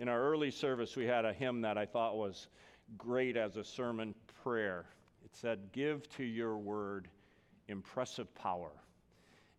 In 0.00 0.08
our 0.08 0.18
early 0.18 0.50
service, 0.50 0.96
we 0.96 1.04
had 1.04 1.26
a 1.26 1.32
hymn 1.34 1.60
that 1.60 1.76
I 1.76 1.84
thought 1.84 2.16
was 2.16 2.48
great 2.96 3.36
as 3.36 3.58
a 3.58 3.62
sermon 3.62 4.14
prayer. 4.42 4.86
It 5.22 5.36
said, 5.36 5.58
Give 5.72 6.08
to 6.16 6.24
your 6.24 6.56
word 6.56 7.06
impressive 7.68 8.34
power, 8.34 8.70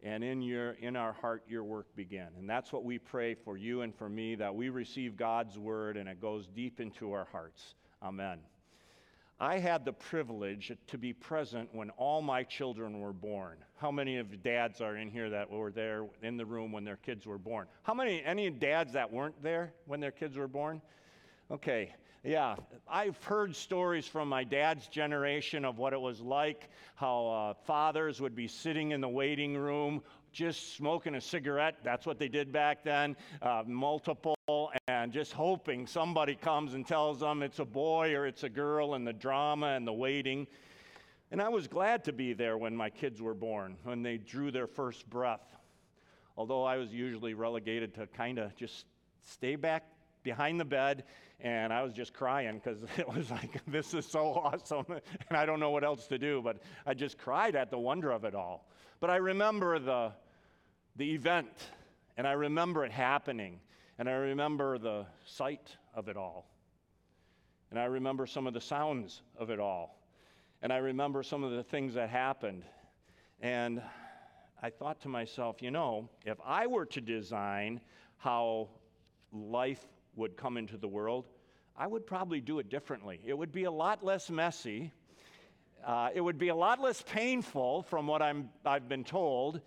and 0.01 0.23
in, 0.23 0.41
your, 0.41 0.71
in 0.71 0.95
our 0.95 1.13
heart 1.13 1.43
your 1.47 1.63
work 1.63 1.95
begin. 1.95 2.25
And 2.39 2.49
that's 2.49 2.73
what 2.73 2.83
we 2.83 2.97
pray 2.97 3.35
for 3.35 3.55
you 3.55 3.81
and 3.81 3.93
for 3.93 4.09
me, 4.09 4.33
that 4.33 4.55
we 4.55 4.69
receive 4.69 5.15
God's 5.15 5.59
word 5.59 5.95
and 5.95 6.09
it 6.09 6.19
goes 6.19 6.47
deep 6.47 6.79
into 6.79 7.11
our 7.11 7.27
hearts. 7.31 7.75
Amen. 8.01 8.39
I 9.41 9.57
had 9.57 9.85
the 9.85 9.91
privilege 9.91 10.71
to 10.85 10.97
be 10.99 11.13
present 11.13 11.67
when 11.73 11.89
all 11.91 12.21
my 12.21 12.43
children 12.43 12.99
were 12.99 13.11
born. 13.11 13.57
How 13.77 13.89
many 13.89 14.17
of 14.17 14.29
the 14.29 14.37
dads 14.37 14.81
are 14.81 14.97
in 14.97 15.09
here 15.09 15.31
that 15.31 15.49
were 15.49 15.71
there 15.71 16.05
in 16.21 16.37
the 16.37 16.45
room 16.45 16.71
when 16.71 16.83
their 16.83 16.97
kids 16.97 17.25
were 17.25 17.39
born? 17.39 17.65
How 17.81 17.95
many 17.95 18.23
any 18.23 18.51
dads 18.51 18.93
that 18.93 19.11
weren't 19.11 19.41
there 19.41 19.73
when 19.87 19.99
their 19.99 20.11
kids 20.11 20.37
were 20.37 20.47
born? 20.47 20.79
Okay. 21.49 21.91
Yeah, 22.23 22.55
I've 22.87 23.17
heard 23.23 23.55
stories 23.55 24.05
from 24.05 24.29
my 24.29 24.43
dad's 24.43 24.85
generation 24.85 25.65
of 25.65 25.79
what 25.79 25.91
it 25.91 25.99
was 25.99 26.21
like, 26.21 26.69
how 26.93 27.27
uh, 27.27 27.53
fathers 27.65 28.21
would 28.21 28.35
be 28.35 28.47
sitting 28.47 28.91
in 28.91 29.01
the 29.01 29.09
waiting 29.09 29.57
room 29.57 30.03
just 30.31 30.75
smoking 30.75 31.15
a 31.15 31.21
cigarette. 31.21 31.77
That's 31.83 32.05
what 32.05 32.19
they 32.19 32.27
did 32.27 32.51
back 32.51 32.83
then, 32.83 33.15
uh, 33.41 33.63
multiple, 33.65 34.71
and 34.87 35.11
just 35.11 35.33
hoping 35.33 35.85
somebody 35.85 36.35
comes 36.35 36.73
and 36.73 36.87
tells 36.87 37.19
them 37.19 37.43
it's 37.43 37.59
a 37.59 37.65
boy 37.65 38.15
or 38.15 38.25
it's 38.25 38.43
a 38.43 38.49
girl, 38.49 38.93
and 38.93 39.05
the 39.05 39.13
drama 39.13 39.67
and 39.67 39.85
the 39.85 39.93
waiting. 39.93 40.47
And 41.31 41.41
I 41.41 41.49
was 41.49 41.67
glad 41.67 42.03
to 42.05 42.13
be 42.13 42.33
there 42.33 42.57
when 42.57 42.75
my 42.75 42.89
kids 42.89 43.21
were 43.21 43.33
born, 43.33 43.77
when 43.83 44.03
they 44.03 44.17
drew 44.17 44.51
their 44.51 44.67
first 44.67 45.09
breath. 45.09 45.55
Although 46.37 46.63
I 46.63 46.77
was 46.77 46.91
usually 46.91 47.33
relegated 47.33 47.93
to 47.95 48.07
kind 48.07 48.37
of 48.37 48.55
just 48.55 48.85
stay 49.21 49.55
back 49.55 49.83
behind 50.23 50.59
the 50.59 50.65
bed, 50.65 51.03
and 51.39 51.73
I 51.73 51.83
was 51.83 51.93
just 51.93 52.13
crying 52.13 52.61
because 52.63 52.79
it 52.97 53.07
was 53.07 53.31
like, 53.31 53.61
this 53.67 53.93
is 53.93 54.05
so 54.05 54.33
awesome, 54.33 54.85
and 54.89 55.37
I 55.37 55.45
don't 55.45 55.59
know 55.59 55.71
what 55.71 55.83
else 55.83 56.07
to 56.07 56.17
do. 56.17 56.41
But 56.43 56.57
I 56.85 56.93
just 56.93 57.17
cried 57.17 57.55
at 57.55 57.71
the 57.71 57.79
wonder 57.79 58.11
of 58.11 58.23
it 58.23 58.35
all. 58.35 58.67
But 58.99 59.09
I 59.09 59.15
remember 59.15 59.79
the, 59.79 60.11
the 60.95 61.13
event, 61.13 61.51
and 62.17 62.27
I 62.27 62.33
remember 62.33 62.85
it 62.85 62.91
happening, 62.91 63.59
and 63.97 64.09
I 64.09 64.13
remember 64.13 64.77
the 64.77 65.05
sight 65.25 65.75
of 65.93 66.07
it 66.07 66.17
all. 66.17 66.47
And 67.69 67.79
I 67.79 67.85
remember 67.85 68.25
some 68.25 68.47
of 68.47 68.53
the 68.53 68.61
sounds 68.61 69.21
of 69.37 69.49
it 69.49 69.59
all. 69.59 69.97
And 70.61 70.71
I 70.73 70.77
remember 70.77 71.23
some 71.23 71.43
of 71.43 71.51
the 71.51 71.63
things 71.63 71.93
that 71.93 72.09
happened. 72.09 72.63
And 73.39 73.81
I 74.61 74.69
thought 74.69 75.01
to 75.01 75.07
myself, 75.07 75.61
you 75.61 75.71
know, 75.71 76.09
if 76.25 76.37
I 76.45 76.67
were 76.67 76.85
to 76.87 77.01
design 77.01 77.79
how 78.17 78.69
life 79.31 79.83
would 80.15 80.35
come 80.35 80.57
into 80.57 80.77
the 80.77 80.87
world, 80.87 81.29
I 81.77 81.87
would 81.87 82.05
probably 82.05 82.41
do 82.41 82.59
it 82.59 82.69
differently. 82.69 83.21
It 83.25 83.35
would 83.35 83.51
be 83.51 83.63
a 83.63 83.71
lot 83.71 84.03
less 84.03 84.29
messy. 84.29 84.91
Uh, 85.85 86.09
it 86.13 86.21
would 86.21 86.37
be 86.37 86.49
a 86.49 86.55
lot 86.55 86.79
less 86.79 87.01
painful 87.01 87.83
from 87.83 88.05
what 88.05 88.21
I'm, 88.21 88.49
I've 88.65 88.87
been 88.87 89.03
told, 89.03 89.61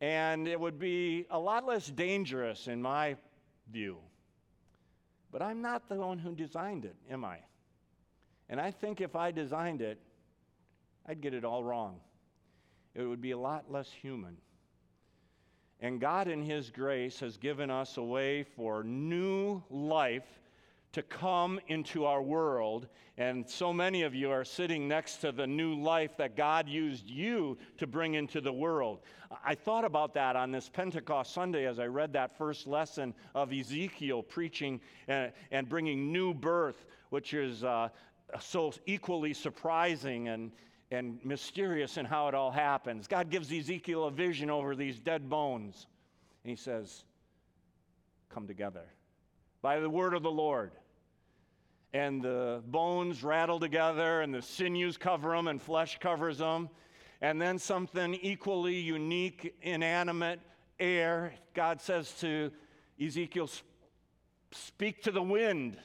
and 0.00 0.48
it 0.48 0.58
would 0.58 0.78
be 0.78 1.26
a 1.30 1.38
lot 1.38 1.66
less 1.66 1.86
dangerous 1.88 2.66
in 2.66 2.80
my 2.80 3.16
view. 3.70 3.98
But 5.30 5.42
I'm 5.42 5.62
not 5.62 5.88
the 5.88 5.96
one 5.96 6.18
who 6.18 6.34
designed 6.34 6.84
it, 6.84 6.96
am 7.10 7.24
I? 7.24 7.38
And 8.48 8.60
I 8.60 8.70
think 8.70 9.00
if 9.00 9.14
I 9.14 9.30
designed 9.30 9.80
it, 9.80 10.00
I'd 11.06 11.20
get 11.20 11.34
it 11.34 11.44
all 11.44 11.62
wrong. 11.62 12.00
It 12.94 13.02
would 13.02 13.20
be 13.20 13.30
a 13.30 13.38
lot 13.38 13.70
less 13.70 13.90
human. 13.90 14.36
And 15.80 16.00
God, 16.00 16.28
in 16.28 16.42
His 16.42 16.70
grace, 16.70 17.20
has 17.20 17.36
given 17.36 17.70
us 17.70 17.96
a 17.96 18.02
way 18.02 18.42
for 18.42 18.82
new 18.82 19.62
life 19.70 20.39
to 20.92 21.02
come 21.02 21.60
into 21.68 22.04
our 22.04 22.22
world. 22.22 22.88
And 23.16 23.48
so 23.48 23.72
many 23.72 24.02
of 24.02 24.14
you 24.14 24.30
are 24.30 24.44
sitting 24.44 24.88
next 24.88 25.16
to 25.18 25.30
the 25.30 25.46
new 25.46 25.74
life 25.74 26.16
that 26.16 26.36
God 26.36 26.68
used 26.68 27.08
you 27.08 27.58
to 27.78 27.86
bring 27.86 28.14
into 28.14 28.40
the 28.40 28.52
world. 28.52 29.00
I 29.44 29.54
thought 29.54 29.84
about 29.84 30.14
that 30.14 30.36
on 30.36 30.50
this 30.50 30.68
Pentecost 30.68 31.32
Sunday 31.32 31.66
as 31.66 31.78
I 31.78 31.86
read 31.86 32.12
that 32.14 32.36
first 32.36 32.66
lesson 32.66 33.14
of 33.34 33.52
Ezekiel 33.52 34.22
preaching 34.22 34.80
and, 35.06 35.32
and 35.50 35.68
bringing 35.68 36.12
new 36.12 36.34
birth, 36.34 36.86
which 37.10 37.34
is 37.34 37.62
uh, 37.62 37.90
so 38.40 38.72
equally 38.86 39.34
surprising 39.34 40.28
and, 40.28 40.50
and 40.90 41.18
mysterious 41.24 41.98
in 41.98 42.06
how 42.06 42.26
it 42.28 42.34
all 42.34 42.50
happens. 42.50 43.06
God 43.06 43.30
gives 43.30 43.52
Ezekiel 43.52 44.04
a 44.04 44.10
vision 44.10 44.50
over 44.50 44.74
these 44.74 44.98
dead 44.98 45.28
bones, 45.28 45.86
and 46.42 46.50
he 46.50 46.56
says, 46.56 47.04
Come 48.30 48.46
together 48.46 48.84
by 49.62 49.80
the 49.80 49.90
word 49.90 50.14
of 50.14 50.22
the 50.22 50.30
Lord. 50.30 50.72
And 51.92 52.22
the 52.22 52.62
bones 52.66 53.24
rattle 53.24 53.58
together, 53.58 54.20
and 54.20 54.32
the 54.32 54.42
sinews 54.42 54.96
cover 54.96 55.30
them, 55.30 55.48
and 55.48 55.60
flesh 55.60 55.98
covers 55.98 56.38
them. 56.38 56.68
And 57.20 57.40
then 57.40 57.58
something 57.58 58.14
equally 58.14 58.76
unique, 58.76 59.54
inanimate, 59.62 60.40
air. 60.78 61.34
God 61.54 61.80
says 61.80 62.12
to 62.20 62.50
Ezekiel, 63.00 63.50
Speak 64.52 65.02
to 65.04 65.12
the 65.12 65.22
wind, 65.22 65.76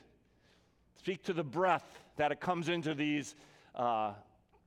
speak 0.98 1.24
to 1.24 1.34
the 1.34 1.44
breath 1.44 1.86
that 2.18 2.32
it 2.32 2.40
comes 2.40 2.70
into 2.70 2.96
these 2.96 3.36
uh, 3.76 4.14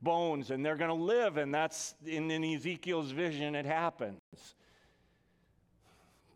bones, 0.01 0.51
and 0.51 0.65
they're 0.65 0.77
going 0.77 0.89
to 0.89 1.03
live. 1.03 1.37
And 1.37 1.53
that's 1.53 1.95
in, 2.05 2.29
in 2.31 2.43
Ezekiel's 2.43 3.11
vision, 3.11 3.55
it 3.55 3.65
happens. 3.65 4.19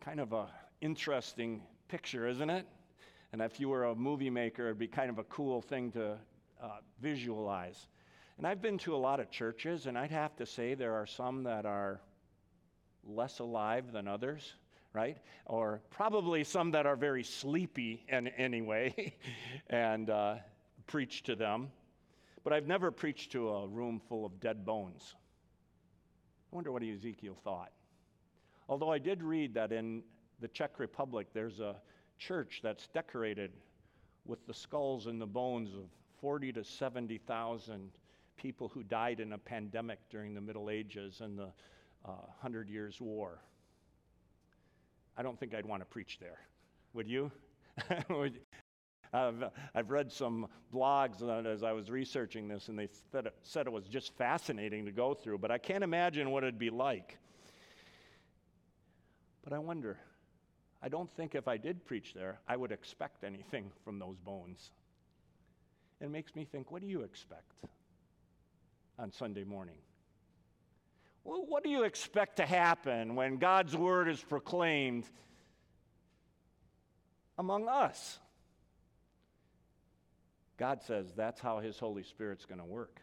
Kind 0.00 0.20
of 0.20 0.32
a 0.32 0.48
interesting 0.80 1.62
picture, 1.88 2.28
isn't 2.28 2.50
it? 2.50 2.66
And 3.34 3.42
if 3.42 3.58
you 3.58 3.68
were 3.68 3.86
a 3.86 3.96
movie 3.96 4.30
maker, 4.30 4.66
it'd 4.66 4.78
be 4.78 4.86
kind 4.86 5.10
of 5.10 5.18
a 5.18 5.24
cool 5.24 5.60
thing 5.60 5.90
to 5.90 6.16
uh, 6.62 6.68
visualize. 7.02 7.88
And 8.38 8.46
I've 8.46 8.62
been 8.62 8.78
to 8.78 8.94
a 8.94 8.96
lot 8.96 9.18
of 9.18 9.28
churches, 9.28 9.86
and 9.86 9.98
I'd 9.98 10.12
have 10.12 10.36
to 10.36 10.46
say 10.46 10.74
there 10.74 10.94
are 10.94 11.04
some 11.04 11.42
that 11.42 11.66
are 11.66 12.00
less 13.04 13.40
alive 13.40 13.90
than 13.90 14.06
others, 14.06 14.54
right? 14.92 15.18
Or 15.46 15.80
probably 15.90 16.44
some 16.44 16.70
that 16.70 16.86
are 16.86 16.94
very 16.94 17.24
sleepy 17.24 18.04
in 18.08 18.28
anyway, 18.28 19.16
and 19.68 20.10
uh, 20.10 20.36
preach 20.86 21.24
to 21.24 21.34
them. 21.34 21.72
But 22.44 22.52
I've 22.52 22.68
never 22.68 22.92
preached 22.92 23.32
to 23.32 23.48
a 23.48 23.66
room 23.66 24.00
full 24.08 24.24
of 24.24 24.38
dead 24.38 24.64
bones. 24.64 25.16
I 26.52 26.54
wonder 26.54 26.70
what 26.70 26.84
Ezekiel 26.84 27.36
thought. 27.42 27.72
Although 28.68 28.92
I 28.92 28.98
did 28.98 29.24
read 29.24 29.54
that 29.54 29.72
in 29.72 30.04
the 30.38 30.46
Czech 30.46 30.78
Republic, 30.78 31.26
there's 31.34 31.58
a 31.58 31.74
church 32.18 32.60
that's 32.62 32.86
decorated 32.88 33.52
with 34.24 34.46
the 34.46 34.54
skulls 34.54 35.06
and 35.06 35.20
the 35.20 35.26
bones 35.26 35.74
of 35.74 35.84
40 36.20 36.52
to 36.52 36.64
70,000 36.64 37.90
people 38.36 38.68
who 38.68 38.82
died 38.82 39.20
in 39.20 39.32
a 39.32 39.38
pandemic 39.38 39.98
during 40.10 40.34
the 40.34 40.40
Middle 40.40 40.70
Ages 40.70 41.20
and 41.20 41.38
the 41.38 41.48
uh, 42.04 42.12
Hundred 42.40 42.68
Years' 42.68 43.00
War. 43.00 43.38
I 45.16 45.22
don't 45.22 45.38
think 45.38 45.54
I'd 45.54 45.66
want 45.66 45.82
to 45.82 45.86
preach 45.86 46.18
there. 46.18 46.40
Would 46.94 47.08
you? 47.08 47.30
I've, 49.12 49.44
I've 49.74 49.90
read 49.90 50.10
some 50.10 50.48
blogs 50.72 51.22
as 51.46 51.62
I 51.62 51.72
was 51.72 51.90
researching 51.90 52.48
this, 52.48 52.68
and 52.68 52.78
they 52.78 52.88
said 53.12 53.26
it, 53.26 53.34
said 53.42 53.66
it 53.66 53.72
was 53.72 53.86
just 53.86 54.16
fascinating 54.16 54.84
to 54.86 54.92
go 54.92 55.14
through, 55.14 55.38
but 55.38 55.50
I 55.50 55.58
can't 55.58 55.84
imagine 55.84 56.30
what 56.30 56.42
it'd 56.42 56.58
be 56.58 56.70
like. 56.70 57.16
But 59.44 59.52
I 59.52 59.58
wonder 59.58 59.98
I 60.84 60.88
don't 60.90 61.10
think 61.16 61.34
if 61.34 61.48
I 61.48 61.56
did 61.56 61.86
preach 61.86 62.12
there, 62.12 62.40
I 62.46 62.58
would 62.58 62.70
expect 62.70 63.24
anything 63.24 63.72
from 63.84 63.98
those 63.98 64.18
bones. 64.18 64.70
It 66.00 66.10
makes 66.10 66.36
me 66.36 66.44
think, 66.44 66.70
what 66.70 66.82
do 66.82 66.86
you 66.86 67.00
expect 67.00 67.54
on 68.98 69.10
Sunday 69.10 69.44
morning? 69.44 69.78
Well, 71.24 71.46
what 71.48 71.64
do 71.64 71.70
you 71.70 71.84
expect 71.84 72.36
to 72.36 72.44
happen 72.44 73.14
when 73.14 73.38
God's 73.38 73.74
word 73.74 74.08
is 74.08 74.20
proclaimed 74.20 75.06
among 77.38 77.66
us? 77.66 78.18
God 80.58 80.82
says 80.82 81.06
that's 81.16 81.40
how 81.40 81.60
His 81.60 81.78
Holy 81.78 82.02
Spirit's 82.02 82.44
going 82.44 82.60
to 82.60 82.66
work. 82.66 83.00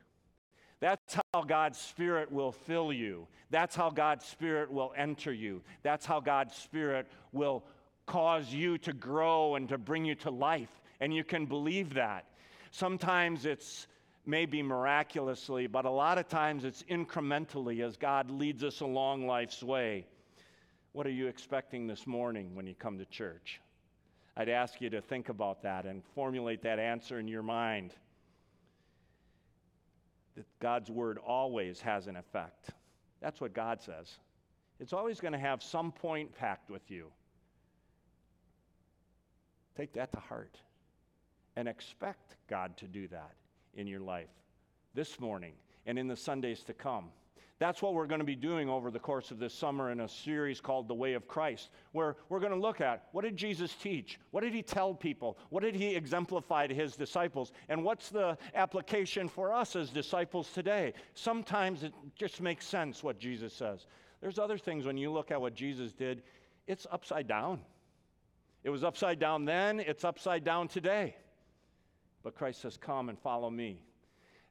That's 0.82 1.16
how 1.32 1.44
God's 1.44 1.78
Spirit 1.78 2.32
will 2.32 2.52
fill 2.52 2.92
you. 2.92 3.28
That's 3.52 3.76
how 3.76 3.92
God's 3.92 4.26
Spirit 4.26 4.72
will 4.72 4.94
enter 4.98 5.32
you. 5.32 5.62
That's 5.84 6.06
how 6.06 6.20
God's 6.20 6.56
Spirit 6.56 7.08
will 7.32 7.64
cause 8.08 8.52
you 8.52 8.78
to 8.80 8.92
grow 8.92 9.56
and 9.56 9.70
to 9.70 9.78
bring 9.78 10.06
you 10.06 10.16
to 10.16 10.32
life. 10.32 10.82
And 11.00 11.14
you 11.14 11.24
can 11.24 11.46
believe 11.46 11.94
that. 11.94 12.26
Sometimes 12.72 13.46
it's 13.46 13.88
maybe 14.26 14.64
miraculously, 14.64 15.68
but 15.68 15.86
a 15.86 15.90
lot 15.90 16.18
of 16.18 16.28
times 16.28 16.66
it's 16.66 16.84
incrementally 16.84 17.86
as 17.86 17.96
God 17.96 18.32
leads 18.32 18.64
us 18.64 18.82
along 18.82 19.28
life's 19.28 19.62
way. 19.62 20.06
What 20.94 21.06
are 21.06 21.12
you 21.12 21.28
expecting 21.28 21.86
this 21.88 22.08
morning 22.08 22.56
when 22.56 22.66
you 22.66 22.74
come 22.74 22.98
to 22.98 23.06
church? 23.06 23.62
I'd 24.36 24.50
ask 24.50 24.82
you 24.82 24.90
to 24.90 25.02
think 25.02 25.30
about 25.30 25.62
that 25.64 25.86
and 25.86 26.04
formulate 26.16 26.64
that 26.64 26.80
answer 26.80 27.20
in 27.20 27.28
your 27.28 27.44
mind 27.44 27.94
that 30.36 30.46
God's 30.60 30.90
word 30.90 31.18
always 31.18 31.82
has 31.82 32.08
an 32.08 32.16
effect. 32.16 32.72
That's 33.22 33.42
what 33.42 33.54
God 33.54 33.82
says. 33.82 34.18
It's 34.80 34.94
always 34.94 35.20
going 35.20 35.34
to 35.34 35.40
have 35.40 35.62
some 35.62 35.92
point 35.92 36.36
packed 36.36 36.70
with 36.70 36.90
you. 36.90 37.08
Take 39.78 39.94
that 39.94 40.12
to 40.14 40.20
heart 40.20 40.58
and 41.56 41.68
expect 41.68 42.36
God 42.50 42.78
to 42.78 42.86
do 42.86 43.08
that 43.10 43.34
in 43.76 43.88
your 43.88 44.00
life 44.00 44.30
this 44.94 45.20
morning 45.20 45.54
and 45.86 45.98
in 46.00 46.08
the 46.08 46.16
Sundays 46.16 46.64
to 46.64 46.74
come. 46.74 47.10
That's 47.62 47.80
what 47.80 47.94
we're 47.94 48.08
going 48.08 48.22
to 48.22 48.26
be 48.26 48.36
doing 48.36 48.70
over 48.70 48.90
the 48.90 48.98
course 48.98 49.30
of 49.30 49.38
this 49.38 49.54
summer 49.54 49.92
in 49.92 50.00
a 50.00 50.10
series 50.10 50.60
called 50.60 50.88
The 50.88 50.96
Way 50.96 51.14
of 51.14 51.28
Christ, 51.28 51.70
where 51.92 52.16
we're 52.28 52.40
going 52.40 52.54
to 52.54 52.58
look 52.58 52.82
at 52.82 53.04
what 53.12 53.24
did 53.24 53.38
Jesus 53.38 53.76
teach? 53.76 54.20
What 54.32 54.42
did 54.42 54.52
he 54.52 54.64
tell 54.64 54.96
people? 54.96 55.38
What 55.52 55.62
did 55.62 55.76
he 55.76 55.96
exemplify 55.96 56.66
to 56.66 56.74
his 56.74 56.96
disciples? 56.96 57.52
And 57.70 57.84
what's 57.84 58.10
the 58.10 58.36
application 58.56 59.30
for 59.30 59.54
us 59.54 59.76
as 59.76 59.92
disciples 59.92 60.50
today? 60.52 60.94
Sometimes 61.14 61.84
it 61.84 61.94
just 62.16 62.42
makes 62.42 62.66
sense 62.66 63.04
what 63.04 63.20
Jesus 63.20 63.54
says. 63.54 63.86
There's 64.22 64.40
other 64.40 64.58
things 64.58 64.88
when 64.88 64.98
you 64.98 65.12
look 65.12 65.30
at 65.30 65.40
what 65.40 65.54
Jesus 65.54 65.92
did, 65.92 66.24
it's 66.66 66.88
upside 66.92 67.28
down. 67.28 67.60
It 68.64 68.72
was 68.72 68.84
upside 68.84 69.20
down 69.20 69.46
then, 69.46 69.80
it's 69.80 70.04
upside 70.04 70.44
down 70.44 70.68
today. 70.68 71.16
But 72.24 72.34
Christ 72.34 72.64
says, 72.64 72.76
Come 72.76 73.10
and 73.10 73.20
follow 73.20 73.52
me. 73.52 73.84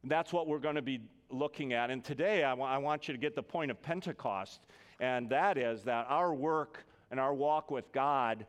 And 0.02 0.10
that's 0.12 0.32
what 0.32 0.46
we're 0.46 0.60
going 0.60 0.76
to 0.76 0.82
be 0.82 1.00
looking 1.30 1.72
at. 1.72 1.90
And 1.90 2.04
today, 2.04 2.44
I, 2.44 2.50
w- 2.50 2.68
I 2.68 2.78
want 2.78 3.08
you 3.08 3.14
to 3.14 3.20
get 3.20 3.34
the 3.34 3.42
point 3.42 3.70
of 3.70 3.80
Pentecost, 3.82 4.60
and 4.98 5.28
that 5.30 5.58
is 5.58 5.82
that 5.84 6.06
our 6.08 6.34
work 6.34 6.84
and 7.10 7.18
our 7.18 7.34
walk 7.34 7.70
with 7.70 7.90
God 7.92 8.46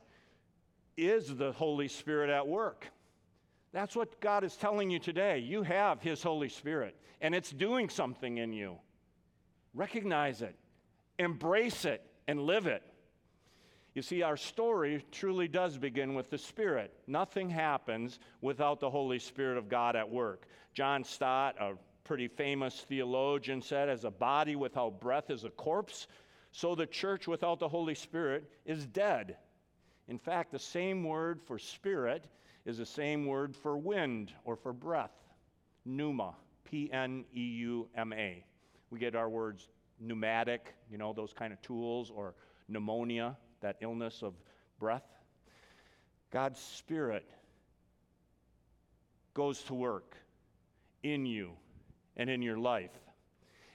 is 0.98 1.36
the 1.36 1.52
Holy 1.52 1.88
Spirit 1.88 2.30
at 2.30 2.48
work. 2.48 2.88
That's 3.74 3.96
what 3.96 4.20
God 4.20 4.44
is 4.44 4.56
telling 4.56 4.90
you 4.90 5.00
today. 5.00 5.40
You 5.40 5.64
have 5.64 6.02
His 6.02 6.22
Holy 6.22 6.50
Spirit, 6.50 6.96
and 7.22 7.34
it's 7.34 7.52
doing 7.52 7.90
something 7.90 8.38
in 8.38 8.54
you. 8.54 8.78
Recognize 9.74 10.42
it, 10.42 10.56
embrace 11.18 11.86
it, 11.86 12.06
and 12.28 12.42
live 12.42 12.68
it. 12.68 12.84
You 13.94 14.02
see, 14.02 14.22
our 14.22 14.38
story 14.38 15.04
truly 15.12 15.48
does 15.48 15.78
begin 15.78 16.14
with 16.14 16.30
the 16.30 16.38
Spirit. 16.38 16.94
Nothing 17.08 17.50
happens 17.50 18.20
without 18.40 18.80
the 18.80 18.90
Holy 18.90 19.20
Spirit 19.20 19.58
of 19.58 19.68
God 19.68 19.96
at 19.96 20.10
work. 20.10 20.48
John 20.74 21.04
Stott, 21.04 21.56
a 21.60 21.74
pretty 22.12 22.28
famous 22.28 22.82
theologian, 22.90 23.62
said, 23.62 23.88
As 23.88 24.04
a 24.04 24.12
body 24.12 24.58
without 24.58 25.00
breath 25.00 25.30
is 25.30 25.46
a 25.46 25.50
corpse, 25.50 26.08
so 26.52 26.76
the 26.76 26.86
church 26.86 27.26
without 27.26 27.58
the 27.58 27.70
Holy 27.70 27.96
Spirit 27.96 28.52
is 28.66 28.86
dead. 28.86 29.38
In 30.10 30.20
fact, 30.20 30.52
the 30.52 30.60
same 30.60 31.06
word 31.06 31.40
for 31.42 31.58
spirit 31.58 32.26
is 32.66 32.78
the 32.78 32.86
same 32.86 33.28
word 33.28 33.56
for 33.56 33.78
wind 33.78 34.34
or 34.44 34.58
for 34.58 34.74
breath 34.74 35.14
pneuma, 35.86 36.36
P 36.66 36.92
N 36.92 37.24
E 37.34 37.40
U 37.40 37.88
M 37.96 38.12
A. 38.12 38.44
We 38.90 39.00
get 39.00 39.16
our 39.16 39.30
words 39.30 39.70
pneumatic, 40.02 40.74
you 40.92 40.98
know, 40.98 41.14
those 41.14 41.32
kind 41.32 41.54
of 41.54 41.62
tools, 41.62 42.12
or 42.14 42.34
pneumonia 42.68 43.38
that 43.62 43.78
illness 43.80 44.22
of 44.22 44.34
breath. 44.80 45.08
God's 46.30 46.60
Spirit 46.60 47.26
goes 49.34 49.62
to 49.64 49.74
work 49.74 50.18
in 51.04 51.26
you 51.26 51.54
and 52.18 52.30
in 52.30 52.42
your 52.42 52.58
life. 52.58 52.92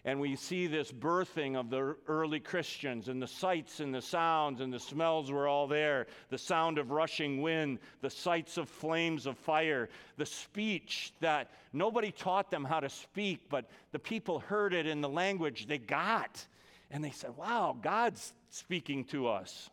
And 0.07 0.21
we 0.21 0.37
see 0.37 0.69
this 0.69 0.93
birthing 0.93 1.57
of 1.57 1.69
the 1.69 1.97
early 2.07 2.39
Christians, 2.39 3.09
and 3.09 3.21
the 3.21 3.27
sights 3.27 3.81
and 3.81 3.93
the 3.93 4.01
sounds 4.01 4.61
and 4.61 4.73
the 4.73 4.79
smells 4.79 5.33
were 5.33 5.49
all 5.49 5.67
there 5.67 6.07
the 6.29 6.39
sound 6.39 6.79
of 6.79 6.93
rushing 6.93 7.43
wind, 7.43 7.81
the 8.03 8.11
sights 8.11 8.57
of 8.57 8.69
flames 8.69 9.27
of 9.27 9.37
fire, 9.37 9.89
the 10.17 10.25
speech 10.25 11.13
that 11.19 11.51
nobody 11.73 12.13
taught 12.13 12.53
them 12.53 12.65
how 12.65 12.79
to 12.79 12.89
speak, 12.89 13.49
but 13.51 13.69
the 13.91 13.99
people 13.99 14.39
heard 14.39 14.73
it 14.73 14.87
in 14.87 15.01
the 15.01 15.09
language 15.09 15.67
they 15.67 15.79
got. 15.79 16.47
And 16.93 17.03
they 17.03 17.11
said, 17.11 17.37
Wow, 17.37 17.77
God's 17.83 18.33
speaking 18.51 19.05
to 19.07 19.27
us. 19.27 19.71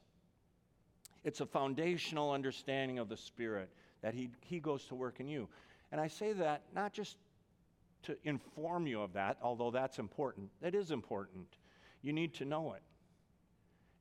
It's 1.24 1.42
a 1.42 1.46
foundational 1.46 2.32
understanding 2.32 2.98
of 2.98 3.08
the 3.08 3.18
Spirit 3.18 3.70
that 4.02 4.16
he, 4.16 4.32
he 4.42 4.60
goes 4.60 4.86
to 4.86 4.96
work 4.96 5.20
in 5.20 5.28
you. 5.28 5.48
And 5.92 6.02
I 6.02 6.08
say 6.08 6.34
that 6.34 6.64
not 6.74 6.92
just 6.92 7.18
to 8.04 8.18
inform 8.24 8.88
you 8.88 9.02
of 9.02 9.14
that, 9.14 9.38
although 9.42 9.72
that's 9.72 10.00
important. 10.00 10.50
It 10.62 10.76
is 10.76 10.92
important. 10.92 11.48
You 12.02 12.14
need 12.14 12.34
to 12.36 12.46
know 12.46 12.74
it. 12.74 12.82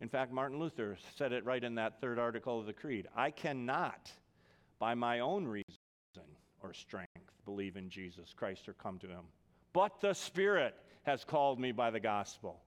In 0.00 0.08
fact, 0.08 0.32
Martin 0.32 0.58
Luther 0.58 0.96
said 1.16 1.32
it 1.32 1.44
right 1.44 1.62
in 1.62 1.76
that 1.76 2.00
third 2.00 2.18
article 2.18 2.58
of 2.58 2.66
the 2.66 2.72
Creed 2.72 3.06
I 3.16 3.30
cannot, 3.30 4.10
by 4.78 4.94
my 4.94 5.20
own 5.20 5.46
reason 5.46 5.64
or 6.60 6.74
strength, 6.74 7.10
believe 7.44 7.76
in 7.76 7.88
Jesus 7.88 8.34
Christ 8.36 8.68
or 8.68 8.72
come 8.74 8.98
to 8.98 9.06
him. 9.06 9.24
But 9.72 10.00
the 10.00 10.12
Spirit 10.12 10.74
has 11.04 11.24
called 11.24 11.60
me 11.60 11.72
by 11.72 11.90
the 11.90 12.00
gospel. 12.00 12.60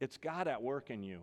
It's 0.00 0.16
God 0.16 0.48
at 0.48 0.62
work 0.62 0.90
in 0.90 1.02
you. 1.02 1.20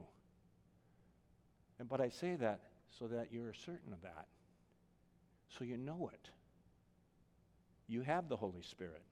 And, 1.80 1.88
but 1.88 2.02
I 2.02 2.10
say 2.10 2.36
that 2.36 2.62
so 2.98 3.08
that 3.08 3.28
you're 3.32 3.54
certain 3.54 3.94
of 3.94 4.02
that, 4.02 4.26
so 5.58 5.64
you 5.64 5.78
know 5.78 6.10
it. 6.14 6.30
You 7.88 8.02
have 8.02 8.30
the 8.30 8.36
Holy 8.36 8.62
Spirit. 8.62 9.04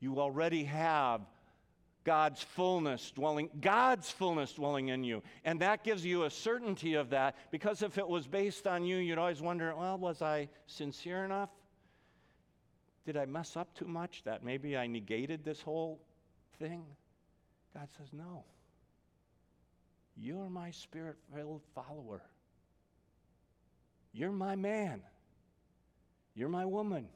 You 0.00 0.18
already 0.18 0.64
have 0.64 1.20
God's 2.04 2.42
fullness 2.42 3.10
dwelling, 3.10 3.50
God's 3.60 4.10
fullness 4.10 4.52
dwelling 4.54 4.88
in 4.88 5.04
you. 5.04 5.22
And 5.44 5.60
that 5.60 5.84
gives 5.84 6.04
you 6.04 6.24
a 6.24 6.30
certainty 6.30 6.94
of 6.94 7.10
that 7.10 7.36
because 7.50 7.82
if 7.82 7.98
it 7.98 8.08
was 8.08 8.26
based 8.26 8.66
on 8.66 8.84
you, 8.84 8.96
you'd 8.96 9.18
always 9.18 9.42
wonder, 9.42 9.74
well, 9.76 9.98
was 9.98 10.22
I 10.22 10.48
sincere 10.66 11.24
enough? 11.24 11.50
Did 13.04 13.16
I 13.16 13.26
mess 13.26 13.56
up 13.56 13.74
too 13.74 13.86
much 13.86 14.22
that 14.24 14.42
maybe 14.42 14.76
I 14.76 14.86
negated 14.86 15.44
this 15.44 15.60
whole 15.60 16.00
thing? 16.58 16.84
God 17.74 17.88
says, 17.96 18.08
no. 18.12 18.44
You're 20.16 20.50
my 20.50 20.70
spirit 20.70 21.16
filled 21.34 21.62
follower. 21.74 22.22
You're 24.12 24.32
my 24.32 24.56
man. 24.56 25.02
You're 26.34 26.48
my 26.48 26.66
woman. 26.66 27.08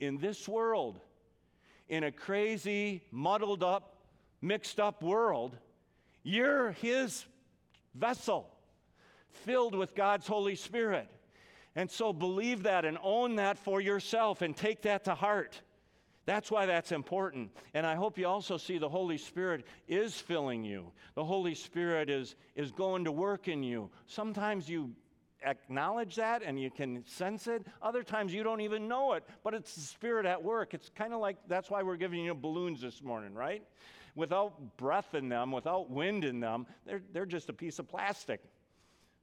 In 0.00 0.18
this 0.18 0.48
world, 0.48 1.00
in 1.88 2.04
a 2.04 2.12
crazy, 2.12 3.02
muddled 3.10 3.62
up, 3.62 3.96
mixed 4.40 4.80
up 4.80 5.02
world, 5.02 5.56
you're 6.22 6.72
his 6.72 7.24
vessel 7.94 8.50
filled 9.44 9.74
with 9.74 9.94
God's 9.94 10.26
Holy 10.26 10.54
Spirit. 10.54 11.08
And 11.76 11.90
so 11.90 12.12
believe 12.12 12.62
that 12.64 12.84
and 12.84 12.98
own 13.02 13.36
that 13.36 13.58
for 13.58 13.80
yourself 13.80 14.42
and 14.42 14.56
take 14.56 14.82
that 14.82 15.04
to 15.04 15.14
heart. 15.14 15.60
That's 16.26 16.50
why 16.50 16.66
that's 16.66 16.92
important. 16.92 17.50
And 17.74 17.84
I 17.84 17.96
hope 17.96 18.16
you 18.16 18.26
also 18.26 18.56
see 18.56 18.78
the 18.78 18.88
Holy 18.88 19.18
Spirit 19.18 19.66
is 19.88 20.14
filling 20.14 20.64
you. 20.64 20.92
The 21.14 21.24
Holy 21.24 21.54
Spirit 21.54 22.08
is, 22.08 22.36
is 22.54 22.70
going 22.70 23.04
to 23.04 23.12
work 23.12 23.48
in 23.48 23.62
you. 23.62 23.90
Sometimes 24.06 24.68
you 24.68 24.92
acknowledge 25.44 26.16
that 26.16 26.42
and 26.42 26.60
you 26.60 26.70
can 26.70 27.04
sense 27.06 27.46
it. 27.46 27.66
Other 27.82 28.02
times 28.02 28.32
you 28.32 28.42
don't 28.42 28.60
even 28.60 28.88
know 28.88 29.12
it, 29.12 29.24
but 29.42 29.54
it's 29.54 29.74
the 29.74 29.80
Spirit 29.80 30.26
at 30.26 30.42
work. 30.42 30.74
It's 30.74 30.90
kind 30.94 31.12
of 31.12 31.20
like 31.20 31.36
that's 31.48 31.70
why 31.70 31.82
we're 31.82 31.96
giving 31.96 32.24
you 32.24 32.34
balloons 32.34 32.80
this 32.80 33.02
morning, 33.02 33.34
right? 33.34 33.62
Without 34.14 34.76
breath 34.76 35.14
in 35.14 35.28
them, 35.28 35.50
without 35.52 35.90
wind 35.90 36.24
in 36.24 36.40
them, 36.40 36.66
they're, 36.86 37.02
they're 37.12 37.26
just 37.26 37.48
a 37.48 37.52
piece 37.52 37.78
of 37.78 37.88
plastic. 37.88 38.40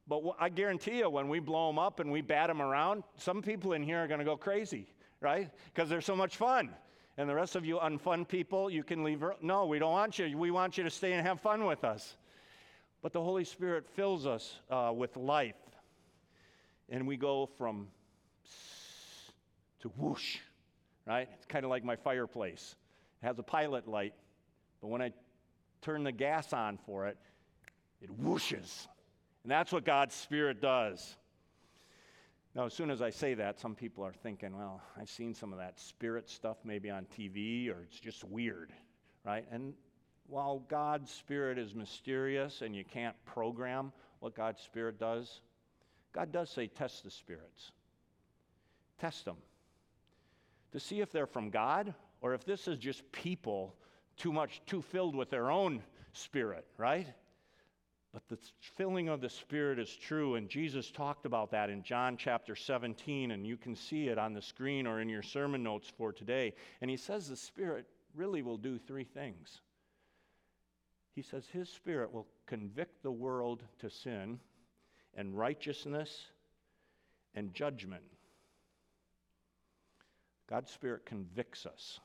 But 0.08 0.22
I 0.40 0.50
guarantee 0.50 0.98
you, 0.98 1.10
when 1.10 1.30
we 1.30 1.40
blow 1.40 1.68
them 1.68 1.80
up 1.80 2.00
and 2.00 2.12
we 2.12 2.22
bat 2.22 2.48
them 2.48 2.62
around, 2.62 3.04
some 3.16 3.42
people 3.42 3.74
in 3.74 3.84
here 3.84 4.04
are 4.04 4.08
going 4.08 4.20
to 4.20 4.26
go 4.26 4.36
crazy, 4.36 4.88
right? 5.22 5.50
Because 5.74 5.90
they're 5.90 6.02
so 6.02 6.16
much 6.16 6.36
fun. 6.36 6.72
And 7.18 7.30
the 7.30 7.36
rest 7.36 7.56
of 7.56 7.66
you 7.66 7.78
unfun 7.78 8.28
people, 8.28 8.70
you 8.70 8.84
can 8.84 9.04
leave. 9.04 9.24
No, 9.42 9.66
we 9.66 9.80
don't 9.80 9.92
want 9.92 10.18
you. 10.18 10.38
We 10.38 10.52
want 10.52 10.78
you 10.78 10.84
to 10.84 10.90
stay 10.90 11.14
and 11.14 11.26
have 11.26 11.40
fun 11.40 11.66
with 11.66 11.84
us. 11.84 12.18
But 13.02 13.14
the 13.14 13.22
Holy 13.22 13.44
Spirit 13.44 13.88
fills 13.88 14.26
us 14.26 14.60
uh, 14.70 14.92
with 14.94 15.16
life. 15.16 15.56
And 16.92 17.08
we 17.08 17.18
go 17.18 17.50
from 17.58 17.88
to 19.80 19.88
whoosh, 19.98 20.38
right? 21.08 21.28
It's 21.34 21.46
kind 21.48 21.66
of 21.66 21.72
like 21.72 21.84
my 21.84 21.96
fireplace. 21.96 22.76
It 23.24 23.26
has 23.26 23.40
a 23.40 23.44
pilot 23.44 23.88
light, 23.88 24.14
but 24.82 24.90
when 24.90 25.02
I 25.02 25.12
turn 25.82 26.04
the 26.04 26.12
gas 26.12 26.54
on 26.54 26.78
for 26.86 27.08
it, 27.08 27.18
it 28.02 28.10
whooshes. 28.22 28.88
And 29.44 29.52
that's 29.52 29.72
what 29.72 29.86
God's 29.86 30.14
Spirit 30.14 30.62
does. 30.62 31.16
Now, 32.54 32.66
as 32.66 32.74
soon 32.74 32.92
as 32.92 33.02
I 33.02 33.10
say 33.10 33.34
that, 33.36 33.60
some 33.60 33.74
people 33.74 34.04
are 34.04 34.14
thinking, 34.14 34.58
well, 34.58 34.82
I've 35.00 35.10
seen 35.10 35.34
some 35.34 35.54
of 35.54 35.60
that 35.60 35.80
spirit 35.80 36.30
stuff 36.30 36.58
maybe 36.66 36.90
on 36.90 37.06
TV, 37.18 37.70
or 37.70 37.84
it's 37.84 38.00
just 38.00 38.26
weird, 38.26 38.74
right? 39.26 39.46
And 39.50 39.74
while 40.28 40.60
God's 40.68 41.10
Spirit 41.10 41.58
is 41.58 41.74
mysterious 41.74 42.62
and 42.62 42.76
you 42.76 42.84
can't 42.84 43.16
program 43.26 43.94
what 44.20 44.36
God's 44.36 44.62
Spirit 44.62 45.00
does, 45.00 45.40
God 46.14 46.32
does 46.32 46.50
say, 46.50 46.68
test 46.68 47.04
the 47.04 47.12
spirits. 47.12 47.72
Test 49.00 49.26
them 49.26 49.38
to 50.72 50.80
see 50.80 51.02
if 51.02 51.12
they're 51.12 51.26
from 51.26 51.50
God 51.50 51.94
or 52.22 52.34
if 52.34 52.46
this 52.46 52.68
is 52.68 52.78
just 52.78 53.10
people 53.12 53.76
too 54.18 54.32
much, 54.32 54.62
too 54.66 54.82
filled 54.82 55.16
with 55.16 55.30
their 55.30 55.50
own 55.50 55.82
spirit, 56.14 56.66
right? 56.78 57.08
But 58.14 58.28
the 58.28 58.38
filling 58.76 59.08
of 59.08 59.22
the 59.22 59.30
Spirit 59.30 59.80
is 59.80 59.96
true, 59.96 60.36
and 60.36 60.50
Jesus 60.50 60.92
talked 60.92 61.26
about 61.26 61.52
that 61.52 61.70
in 61.70 61.82
John 61.82 62.18
chapter 62.18 62.56
17, 62.56 63.32
and 63.32 63.48
you 63.48 63.56
can 63.56 63.74
see 63.74 64.10
it 64.10 64.18
on 64.18 64.34
the 64.34 64.42
screen 64.42 64.86
or 64.86 65.00
in 65.00 65.08
your 65.08 65.22
sermon 65.22 65.64
notes 65.64 65.90
for 65.98 66.12
today. 66.12 66.54
And 66.82 66.92
he 66.92 66.98
says 66.98 67.30
the 67.30 67.38
Spirit 67.38 67.86
really 68.14 68.42
will 68.42 68.58
do 68.58 68.78
three 68.78 69.06
things. 69.06 69.62
He 71.16 71.22
says 71.22 71.48
his 71.48 71.70
Spirit 71.70 72.14
will 72.14 72.28
convict 72.48 73.02
the 73.02 73.12
world 73.12 73.64
to 73.80 73.90
sin 73.90 74.40
and 75.16 75.38
righteousness 75.38 76.28
and 77.36 77.54
judgment. 77.54 78.04
God's 80.50 80.72
Spirit 80.72 81.06
convicts 81.06 81.66
us. 81.66 82.00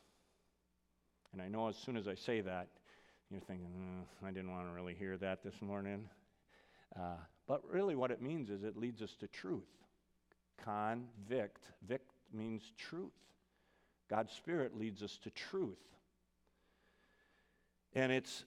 And 1.33 1.43
I 1.43 1.49
know 1.49 1.69
as 1.69 1.77
soon 1.77 1.97
as 1.97 2.07
I 2.07 2.15
say 2.15 2.41
that, 2.41 2.69
you're 3.31 3.41
thinking, 3.41 3.67
mm, 3.67 4.27
I 4.27 4.31
didn't 4.31 4.53
want 4.53 4.69
to 4.69 4.73
really 4.73 4.95
hear 4.95 5.17
that 5.19 5.43
this 5.43 5.61
morning. 5.61 6.09
Uh, 6.97 7.17
but 7.49 7.63
really, 7.69 7.97
what 7.97 8.11
it 8.11 8.23
means 8.23 8.51
is 8.51 8.63
it 8.63 8.77
leads 8.77 9.03
us 9.03 9.17
to 9.21 9.27
truth. 9.27 9.69
Convict. 10.65 11.73
Vict 11.87 12.13
means 12.33 12.73
truth. 12.79 13.13
God's 14.09 14.33
Spirit 14.33 14.79
leads 14.79 15.03
us 15.03 15.19
to 15.25 15.31
truth. 15.31 15.83
And 17.95 18.13
it's, 18.13 18.45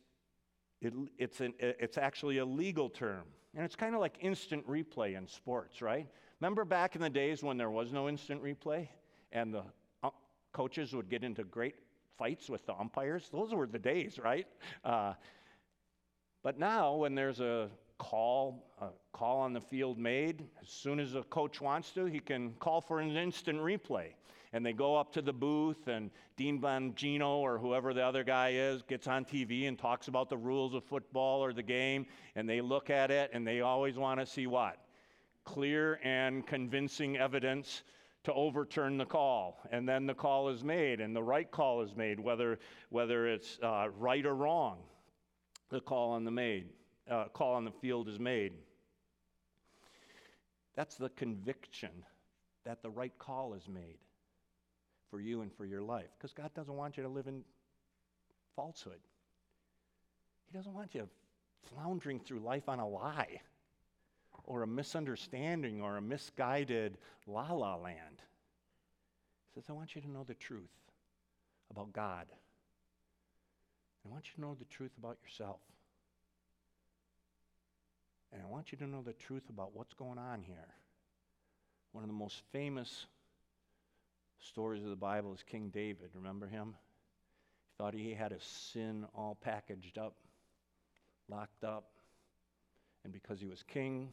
it, 0.82 0.94
it's, 1.18 1.42
an, 1.42 1.54
it's 1.60 1.98
actually 1.98 2.38
a 2.38 2.46
legal 2.46 2.90
term. 2.90 3.24
And 3.56 3.66
it's 3.66 3.76
kind 3.76 3.96
of 3.96 4.02
like 4.02 4.18
instant 4.22 4.68
replay 4.68 5.18
in 5.18 5.28
sports, 5.28 5.82
right? 5.82 6.08
Remember 6.40 6.64
back 6.64 6.96
in 6.96 7.02
the 7.02 7.10
days 7.10 7.44
when 7.44 7.58
there 7.58 7.70
was 7.70 7.92
no 7.92 8.08
instant 8.08 8.44
replay 8.44 8.88
and 9.32 9.54
the 9.54 9.64
uh, 10.04 10.10
coaches 10.54 10.94
would 10.94 11.10
get 11.10 11.24
into 11.24 11.44
great 11.44 11.76
fights 12.18 12.50
with 12.50 12.66
the 12.66 12.74
umpires? 12.76 13.30
Those 13.32 13.54
were 13.54 13.68
the 13.68 13.80
days, 13.80 14.20
right? 14.24 14.48
Uh, 14.84 15.14
but 16.44 16.58
now, 16.58 16.96
when 16.96 17.16
there's 17.16 17.42
a 17.42 17.70
call, 17.98 18.72
a 18.80 18.90
call 19.12 19.40
on 19.40 19.52
the 19.52 19.60
field 19.60 19.98
made, 19.98 20.46
as 20.62 20.70
soon 20.70 21.00
as 21.00 21.16
a 21.16 21.24
coach 21.24 21.60
wants 21.60 21.92
to, 21.92 22.06
he 22.06 22.20
can 22.20 22.54
call 22.60 22.80
for 22.80 23.00
an 23.00 23.18
instant 23.18 23.60
replay 23.60 24.12
and 24.52 24.66
they 24.66 24.74
go 24.74 24.96
up 24.96 25.14
to 25.14 25.22
the 25.22 25.34
booth, 25.34 25.88
and 25.88 26.10
Dean 26.36 26.60
Blandino 26.60 27.38
or 27.38 27.60
whoever 27.60 27.94
the 27.94 28.04
other 28.04 28.24
guy 28.24 28.50
is 28.54 28.82
gets 28.82 29.08
on 29.08 29.24
TV 29.24 29.68
and 29.68 29.78
talks 29.78 30.08
about 30.08 30.30
the 30.30 30.38
rules 30.38 30.74
of 30.74 30.84
football 30.84 31.44
or 31.44 31.54
the 31.54 31.64
game, 31.64 32.08
and 32.36 32.50
they 32.50 32.62
look 32.62 32.90
at 32.90 33.12
it, 33.12 33.30
and 33.34 33.46
they 33.46 33.62
always 33.62 33.98
want 33.98 34.20
to 34.20 34.26
see 34.26 34.48
what? 34.48 34.78
Clear 35.46 36.00
and 36.04 36.46
convincing 36.48 37.18
evidence 37.18 37.84
to 38.24 38.34
overturn 38.34 38.98
the 38.98 39.06
call. 39.06 39.60
And 39.72 39.88
then 39.88 40.08
the 40.08 40.16
call 40.16 40.50
is 40.50 40.64
made, 40.64 41.00
and 41.00 41.16
the 41.16 41.24
right 41.24 41.50
call 41.50 41.82
is 41.82 41.96
made, 41.96 42.20
whether, 42.20 42.60
whether 42.90 43.28
it's 43.28 43.60
uh, 43.62 43.90
right 43.98 44.26
or 44.26 44.36
wrong. 44.36 44.80
The 45.70 45.80
call 45.80 46.12
on 46.12 46.24
the 46.26 46.32
made, 46.32 46.70
uh, 47.10 47.26
call 47.26 47.54
on 47.54 47.66
the 47.66 47.72
field 47.72 48.10
is 48.10 48.20
made. 48.20 48.54
That's 50.76 50.96
the 50.96 51.10
conviction 51.10 51.92
that 52.66 52.82
the 52.82 52.90
right 52.90 53.14
call 53.20 53.54
is 53.54 53.68
made 53.68 54.00
for 55.10 55.20
you 55.20 55.42
and 55.42 55.54
for 55.54 55.66
your 55.66 55.82
life. 55.82 56.10
Because 56.18 56.34
God 56.34 56.54
doesn't 56.54 56.76
want 56.76 56.98
you 56.98 57.04
to 57.04 57.10
live 57.10 57.28
in 57.28 57.44
falsehood, 58.56 59.00
He 60.52 60.58
doesn't 60.58 60.74
want 60.74 60.96
you 60.96 61.08
floundering 61.74 62.20
through 62.20 62.40
life 62.40 62.70
on 62.70 62.80
a 62.80 62.88
lie 62.88 63.42
or 64.46 64.64
a 64.64 64.68
misunderstanding 64.68 65.82
or 65.82 65.98
a 65.98 66.02
misguided 66.02 66.98
la 67.28 67.52
la 67.54 67.76
land. 67.76 68.22
He 69.54 69.62
says, 69.62 69.70
I 69.70 69.74
want 69.74 69.96
you 69.96 70.02
to 70.02 70.10
know 70.10 70.24
the 70.24 70.36
truth 70.36 70.70
about 71.72 71.94
God. 71.94 72.26
I 74.06 74.10
want 74.10 74.26
you 74.28 74.36
to 74.36 74.42
know 74.42 74.56
the 74.58 74.66
truth 74.66 74.92
about 74.98 75.18
yourself. 75.24 75.60
And 78.32 78.42
I 78.42 78.46
want 78.46 78.72
you 78.72 78.78
to 78.78 78.88
know 78.88 79.02
the 79.02 79.14
truth 79.14 79.50
about 79.50 79.76
what's 79.76 79.94
going 79.94 80.18
on 80.18 80.42
here. 80.42 80.68
One 81.92 82.04
of 82.04 82.10
the 82.10 82.16
most 82.16 82.44
famous 82.52 83.08
stories 84.40 84.84
of 84.84 84.90
the 84.90 84.96
Bible 84.96 85.34
is 85.34 85.44
King 85.44 85.70
David. 85.74 86.10
Remember 86.14 86.48
him? 86.48 86.76
He 87.66 87.78
thought 87.78 87.94
he 87.94 88.14
had 88.14 88.32
his 88.32 88.44
sin 88.44 89.06
all 89.14 89.38
packaged 89.42 89.98
up, 89.98 90.16
locked 91.30 91.64
up. 91.64 91.86
And 93.04 93.14
because 93.14 93.40
he 93.40 93.46
was 93.46 93.64
king, 93.64 94.12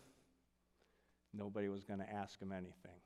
nobody 1.35 1.69
was 1.69 1.85
going 1.85 2.01
to 2.01 2.11
ask 2.11 2.41
him 2.41 2.53
anything. 2.53 3.01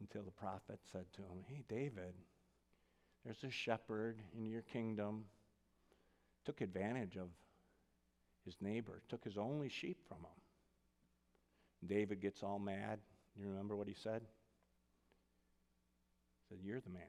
Until 0.00 0.22
the 0.22 0.30
prophet 0.30 0.78
said 0.92 1.06
to 1.14 1.22
him, 1.22 1.44
Hey, 1.48 1.62
David, 1.68 2.14
there's 3.24 3.42
a 3.44 3.50
shepherd 3.50 4.20
in 4.36 4.46
your 4.46 4.62
kingdom. 4.62 5.24
Took 6.44 6.60
advantage 6.60 7.16
of 7.16 7.28
his 8.44 8.56
neighbor, 8.60 9.02
took 9.08 9.24
his 9.24 9.36
only 9.36 9.68
sheep 9.68 9.98
from 10.06 10.18
him. 10.18 11.88
David 11.88 12.20
gets 12.20 12.42
all 12.42 12.58
mad. 12.58 13.00
You 13.38 13.48
remember 13.48 13.74
what 13.74 13.88
he 13.88 13.94
said? 13.94 14.22
You're 16.66 16.80
the 16.80 16.90
man. 16.90 17.02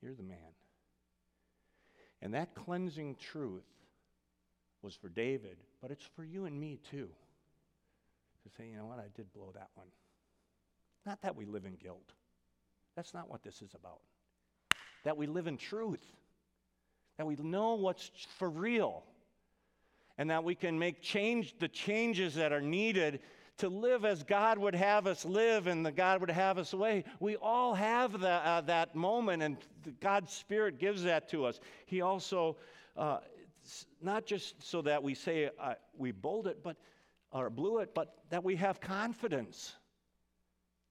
You're 0.00 0.14
the 0.14 0.22
man. 0.22 0.38
And 2.22 2.32
that 2.32 2.54
cleansing 2.54 3.16
truth 3.16 3.66
was 4.80 4.94
for 4.94 5.10
David, 5.10 5.58
but 5.82 5.90
it's 5.90 6.04
for 6.16 6.24
you 6.24 6.46
and 6.46 6.58
me 6.58 6.78
too. 6.90 7.08
To 8.44 8.56
say, 8.56 8.68
you 8.70 8.76
know 8.76 8.86
what, 8.86 8.98
I 8.98 9.08
did 9.14 9.30
blow 9.34 9.50
that 9.54 9.68
one. 9.74 9.88
Not 11.04 11.20
that 11.22 11.36
we 11.36 11.44
live 11.44 11.66
in 11.66 11.74
guilt. 11.74 12.12
That's 12.94 13.12
not 13.12 13.28
what 13.28 13.42
this 13.42 13.60
is 13.60 13.74
about. 13.74 14.00
That 15.04 15.18
we 15.18 15.26
live 15.26 15.46
in 15.46 15.58
truth. 15.58 16.04
That 17.18 17.26
we 17.26 17.36
know 17.36 17.74
what's 17.74 18.10
for 18.38 18.48
real. 18.48 19.04
And 20.16 20.30
that 20.30 20.42
we 20.42 20.54
can 20.54 20.78
make 20.78 21.02
change 21.02 21.54
the 21.58 21.68
changes 21.68 22.36
that 22.36 22.52
are 22.52 22.62
needed 22.62 23.20
to 23.58 23.68
live 23.68 24.04
as 24.04 24.22
God 24.22 24.58
would 24.58 24.74
have 24.74 25.06
us 25.06 25.24
live 25.24 25.66
and 25.66 25.84
the 25.84 25.92
God 25.92 26.20
would 26.20 26.30
have 26.30 26.58
us 26.58 26.74
way. 26.74 27.04
We 27.20 27.36
all 27.36 27.74
have 27.74 28.20
the, 28.20 28.28
uh, 28.28 28.60
that 28.62 28.94
moment, 28.94 29.42
and 29.42 29.56
God's 30.00 30.32
Spirit 30.32 30.78
gives 30.78 31.02
that 31.04 31.28
to 31.30 31.46
us. 31.46 31.60
He 31.86 32.02
also, 32.02 32.56
uh, 32.96 33.18
not 34.02 34.26
just 34.26 34.62
so 34.62 34.82
that 34.82 35.02
we 35.02 35.14
say 35.14 35.50
uh, 35.58 35.74
we 35.96 36.12
bold 36.12 36.46
it, 36.46 36.62
but 36.62 36.76
or 37.32 37.50
blew 37.50 37.78
it, 37.78 37.94
but 37.94 38.14
that 38.30 38.44
we 38.44 38.56
have 38.56 38.80
confidence 38.80 39.74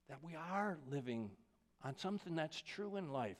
that 0.09 0.19
we 0.21 0.35
are 0.35 0.77
living 0.91 1.29
on 1.83 1.97
something 1.97 2.35
that's 2.35 2.61
true 2.61 2.97
in 2.97 3.11
life. 3.11 3.37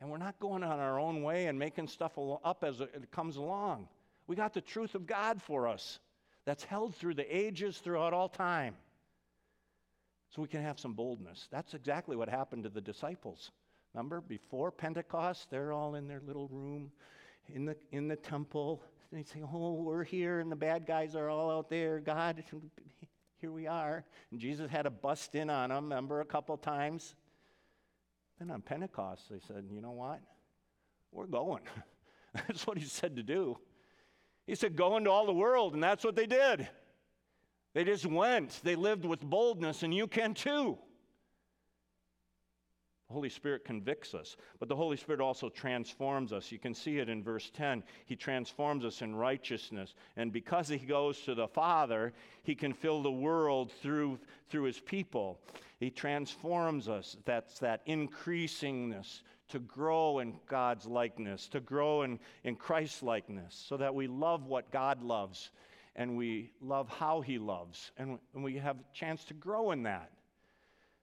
And 0.00 0.10
we're 0.10 0.18
not 0.18 0.38
going 0.40 0.62
on 0.62 0.78
our 0.78 0.98
own 0.98 1.22
way 1.22 1.46
and 1.46 1.58
making 1.58 1.88
stuff 1.88 2.18
up 2.44 2.64
as 2.64 2.80
it 2.80 3.10
comes 3.10 3.36
along. 3.36 3.88
We 4.26 4.36
got 4.36 4.52
the 4.52 4.60
truth 4.60 4.94
of 4.94 5.06
God 5.06 5.40
for 5.40 5.68
us 5.68 6.00
that's 6.46 6.64
held 6.64 6.94
through 6.94 7.14
the 7.14 7.36
ages, 7.36 7.78
throughout 7.78 8.14
all 8.14 8.28
time. 8.28 8.76
So 10.34 10.40
we 10.40 10.48
can 10.48 10.62
have 10.62 10.78
some 10.78 10.94
boldness. 10.94 11.48
That's 11.50 11.74
exactly 11.74 12.16
what 12.16 12.28
happened 12.28 12.64
to 12.64 12.70
the 12.70 12.80
disciples. 12.80 13.50
Remember, 13.92 14.20
before 14.20 14.70
Pentecost, 14.70 15.50
they're 15.50 15.72
all 15.72 15.96
in 15.96 16.06
their 16.08 16.22
little 16.26 16.48
room 16.48 16.90
in 17.52 17.64
the, 17.64 17.76
in 17.90 18.08
the 18.08 18.16
temple. 18.16 18.82
They 19.12 19.22
say, 19.22 19.42
Oh, 19.42 19.74
we're 19.74 20.04
here, 20.04 20.40
and 20.40 20.50
the 20.50 20.56
bad 20.56 20.86
guys 20.86 21.14
are 21.14 21.28
all 21.28 21.50
out 21.50 21.68
there. 21.68 22.00
God, 22.00 22.44
here 23.40 23.52
we 23.52 23.66
are. 23.66 24.04
And 24.30 24.40
Jesus 24.40 24.70
had 24.70 24.82
to 24.82 24.90
bust 24.90 25.34
in 25.34 25.50
on 25.50 25.70
them, 25.70 25.84
remember, 25.84 26.20
a 26.20 26.24
couple 26.24 26.56
times. 26.56 27.14
Then 28.38 28.50
on 28.50 28.62
Pentecost, 28.62 29.30
they 29.30 29.40
said, 29.46 29.64
You 29.70 29.80
know 29.80 29.92
what? 29.92 30.20
We're 31.12 31.26
going. 31.26 31.62
That's 32.34 32.66
what 32.66 32.76
he 32.76 32.84
said 32.84 33.16
to 33.16 33.22
do. 33.22 33.58
He 34.46 34.54
said, 34.54 34.76
Go 34.76 34.96
into 34.96 35.10
all 35.10 35.26
the 35.26 35.32
world, 35.32 35.74
and 35.74 35.82
that's 35.82 36.04
what 36.04 36.16
they 36.16 36.26
did. 36.26 36.68
They 37.74 37.84
just 37.84 38.06
went. 38.06 38.60
They 38.62 38.76
lived 38.76 39.04
with 39.04 39.20
boldness, 39.20 39.82
and 39.82 39.92
you 39.92 40.06
can 40.06 40.34
too. 40.34 40.78
The 43.08 43.14
Holy 43.14 43.28
Spirit 43.28 43.64
convicts 43.64 44.14
us, 44.14 44.36
but 44.58 44.68
the 44.68 44.74
Holy 44.74 44.96
Spirit 44.96 45.20
also 45.20 45.48
transforms 45.48 46.32
us. 46.32 46.50
You 46.50 46.58
can 46.58 46.74
see 46.74 46.98
it 46.98 47.08
in 47.08 47.22
verse 47.22 47.50
10. 47.54 47.84
He 48.04 48.16
transforms 48.16 48.84
us 48.84 49.00
in 49.00 49.14
righteousness. 49.14 49.94
And 50.16 50.32
because 50.32 50.68
He 50.68 50.78
goes 50.78 51.20
to 51.20 51.34
the 51.34 51.46
Father, 51.46 52.12
He 52.42 52.56
can 52.56 52.72
fill 52.72 53.02
the 53.02 53.10
world 53.10 53.70
through, 53.80 54.18
through 54.50 54.64
His 54.64 54.80
people. 54.80 55.38
He 55.78 55.88
transforms 55.88 56.88
us. 56.88 57.16
That's 57.24 57.60
that 57.60 57.86
increasingness 57.86 59.22
to 59.50 59.60
grow 59.60 60.18
in 60.18 60.34
God's 60.48 60.86
likeness, 60.86 61.46
to 61.48 61.60
grow 61.60 62.02
in, 62.02 62.18
in 62.42 62.56
Christ's 62.56 63.04
likeness, 63.04 63.54
so 63.68 63.76
that 63.76 63.94
we 63.94 64.08
love 64.08 64.46
what 64.46 64.72
God 64.72 65.02
loves 65.02 65.50
and 65.96 66.16
we 66.16 66.50
love 66.60 66.88
how 66.88 67.22
He 67.22 67.38
loves, 67.38 67.90
and, 67.96 68.18
and 68.34 68.44
we 68.44 68.56
have 68.56 68.76
a 68.76 68.94
chance 68.94 69.24
to 69.24 69.34
grow 69.34 69.70
in 69.70 69.84
that. 69.84 70.10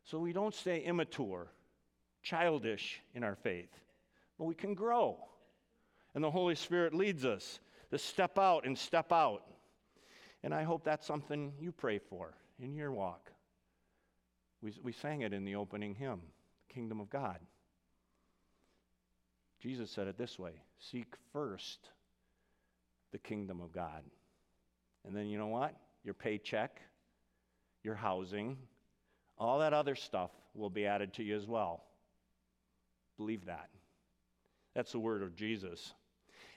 So 0.04 0.20
we 0.20 0.34
don't 0.34 0.54
stay 0.54 0.82
immature, 0.82 1.48
childish 2.24 3.02
in 3.14 3.24
our 3.24 3.36
faith, 3.36 3.70
but 4.38 4.46
we 4.46 4.56
can 4.56 4.74
grow. 4.74 5.18
And 6.16 6.24
the 6.24 6.32
Holy 6.32 6.56
Spirit 6.56 6.94
leads 6.94 7.26
us 7.26 7.60
to 7.92 7.98
step 7.98 8.40
out 8.40 8.66
and 8.66 8.78
step 8.78 9.12
out. 9.12 9.44
And 10.44 10.54
I 10.54 10.64
hope 10.64 10.84
that's 10.84 11.06
something 11.06 11.54
you 11.60 11.72
pray 11.72 12.00
for 12.00 12.34
in 12.60 12.76
your 12.76 12.92
walk. 12.92 13.32
We, 14.62 14.74
we 14.82 14.92
sang 14.92 15.22
it 15.22 15.34
in 15.34 15.46
the 15.46 15.56
opening 15.56 15.96
hymn, 15.96 16.22
Kingdom 16.74 17.00
of 17.00 17.10
God. 17.10 17.40
Jesus 19.60 19.92
said 19.92 20.08
it 20.08 20.18
this 20.18 20.38
way 20.38 20.54
Seek 20.80 21.16
first 21.32 21.90
the 23.12 23.18
kingdom 23.20 23.62
of 23.62 23.72
God. 23.72 24.04
And 25.06 25.16
then 25.16 25.28
you 25.28 25.38
know 25.38 25.48
what? 25.48 25.76
Your 26.04 26.14
paycheck, 26.14 26.82
your 27.84 27.96
housing, 27.96 28.58
all 29.38 29.60
that 29.60 29.74
other 29.74 29.96
stuff 29.96 30.32
will 30.54 30.70
be 30.70 30.86
added 30.86 31.14
to 31.14 31.24
you 31.24 31.36
as 31.36 31.48
well. 31.48 31.84
Believe 33.18 33.46
that. 33.46 33.70
That's 34.76 34.92
the 34.92 35.00
word 35.00 35.22
of 35.22 35.36
Jesus. 35.36 35.94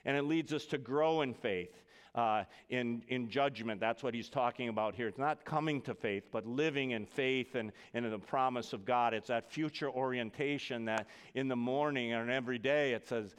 And 0.05 0.17
it 0.17 0.23
leads 0.23 0.53
us 0.53 0.65
to 0.67 0.77
grow 0.77 1.21
in 1.21 1.33
faith. 1.33 1.73
uh, 2.17 2.43
in, 2.69 3.03
in 3.09 3.29
judgment. 3.29 3.79
That's 3.79 4.01
what 4.01 4.13
he's 4.13 4.27
talking 4.29 4.69
about 4.69 4.95
here. 4.95 5.07
It's 5.07 5.19
not 5.19 5.45
coming 5.45 5.81
to 5.83 5.93
faith, 5.93 6.23
but 6.31 6.45
living 6.47 6.91
in 6.91 7.05
faith 7.05 7.53
and, 7.55 7.71
and 7.93 8.05
in 8.05 8.11
the 8.11 8.19
promise 8.19 8.73
of 8.73 8.85
God. 8.85 9.13
It's 9.13 9.27
that 9.27 9.51
future 9.51 9.89
orientation 9.89 10.85
that 10.85 11.07
in 11.35 11.47
the 11.47 11.55
morning 11.55 12.13
and 12.13 12.31
every 12.31 12.57
day 12.57 12.93
it 12.93 13.07
says, 13.07 13.35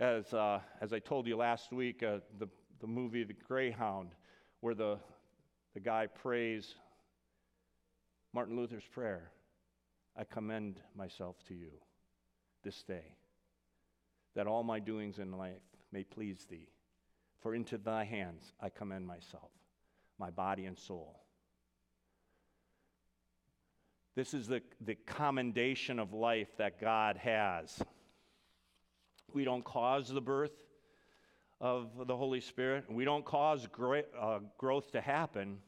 as, 0.00 0.32
uh, 0.32 0.60
as 0.80 0.92
I 0.92 0.98
told 0.98 1.26
you 1.26 1.36
last 1.36 1.70
week, 1.72 2.02
uh, 2.02 2.18
the, 2.38 2.48
the 2.80 2.86
movie 2.86 3.24
The 3.24 3.34
Greyhound, 3.34 4.10
where 4.60 4.74
the, 4.74 4.98
the 5.74 5.80
guy 5.80 6.06
prays 6.06 6.74
Martin 8.32 8.56
Luther's 8.56 8.86
prayer 8.90 9.30
I 10.16 10.24
commend 10.24 10.80
myself 10.96 11.36
to 11.48 11.54
you 11.54 11.72
this 12.64 12.82
day, 12.82 13.14
that 14.34 14.46
all 14.46 14.62
my 14.62 14.80
doings 14.80 15.18
in 15.18 15.32
life 15.32 15.62
may 15.92 16.02
please 16.04 16.46
thee. 16.50 16.68
For 17.40 17.54
into 17.54 17.78
thy 17.78 18.04
hands 18.04 18.52
I 18.60 18.70
commend 18.70 19.06
myself, 19.06 19.50
my 20.18 20.30
body 20.30 20.64
and 20.64 20.78
soul. 20.78 21.20
This 24.16 24.32
is 24.32 24.46
the, 24.46 24.62
the 24.80 24.94
commendation 24.94 25.98
of 25.98 26.12
life 26.12 26.56
that 26.56 26.80
God 26.80 27.16
has. 27.16 27.82
We 29.32 29.44
don't 29.44 29.64
cause 29.64 30.08
the 30.08 30.20
birth 30.20 30.52
of 31.60 32.06
the 32.06 32.16
Holy 32.16 32.40
Spirit, 32.40 32.84
we 32.90 33.04
don't 33.04 33.24
cause 33.24 33.66
uh, 34.20 34.38
growth 34.58 34.92
to 34.92 35.00
happen, 35.00 35.58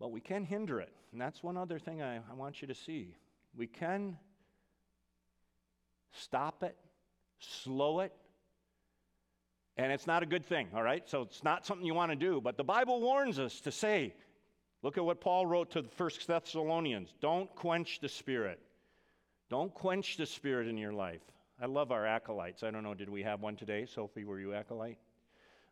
but 0.00 0.10
we 0.10 0.20
can 0.20 0.44
hinder 0.44 0.80
it. 0.80 0.92
And 1.12 1.20
that's 1.20 1.42
one 1.42 1.56
other 1.56 1.78
thing 1.78 2.02
I, 2.02 2.16
I 2.16 2.34
want 2.34 2.62
you 2.62 2.68
to 2.68 2.74
see. 2.74 3.14
We 3.54 3.66
can 3.66 4.16
stop 6.12 6.62
it, 6.62 6.76
slow 7.38 8.00
it, 8.00 8.12
and 9.76 9.90
it's 9.90 10.06
not 10.06 10.22
a 10.22 10.26
good 10.26 10.44
thing, 10.44 10.68
all 10.74 10.82
right? 10.82 11.08
So 11.08 11.22
it's 11.22 11.42
not 11.42 11.64
something 11.66 11.86
you 11.86 11.94
want 11.94 12.12
to 12.12 12.16
do. 12.16 12.40
But 12.40 12.56
the 12.56 12.64
Bible 12.64 13.00
warns 13.00 13.38
us 13.38 13.60
to 13.62 13.72
say, 13.72 14.14
look 14.82 14.98
at 14.98 15.04
what 15.04 15.20
Paul 15.20 15.46
wrote 15.46 15.70
to 15.70 15.82
the 15.82 15.88
first 15.88 16.26
Thessalonians 16.26 17.14
don't 17.20 17.52
quench 17.54 18.00
the 18.00 18.08
spirit. 18.08 18.60
Don't 19.48 19.72
quench 19.72 20.16
the 20.16 20.26
spirit 20.26 20.68
in 20.68 20.76
your 20.76 20.92
life. 20.92 21.22
I 21.60 21.66
love 21.66 21.92
our 21.92 22.06
acolytes. 22.06 22.62
I 22.62 22.70
don't 22.70 22.82
know, 22.82 22.94
did 22.94 23.08
we 23.08 23.22
have 23.22 23.40
one 23.40 23.56
today? 23.56 23.86
Sophie, 23.86 24.24
were 24.24 24.40
you 24.40 24.54
acolyte? 24.54 24.98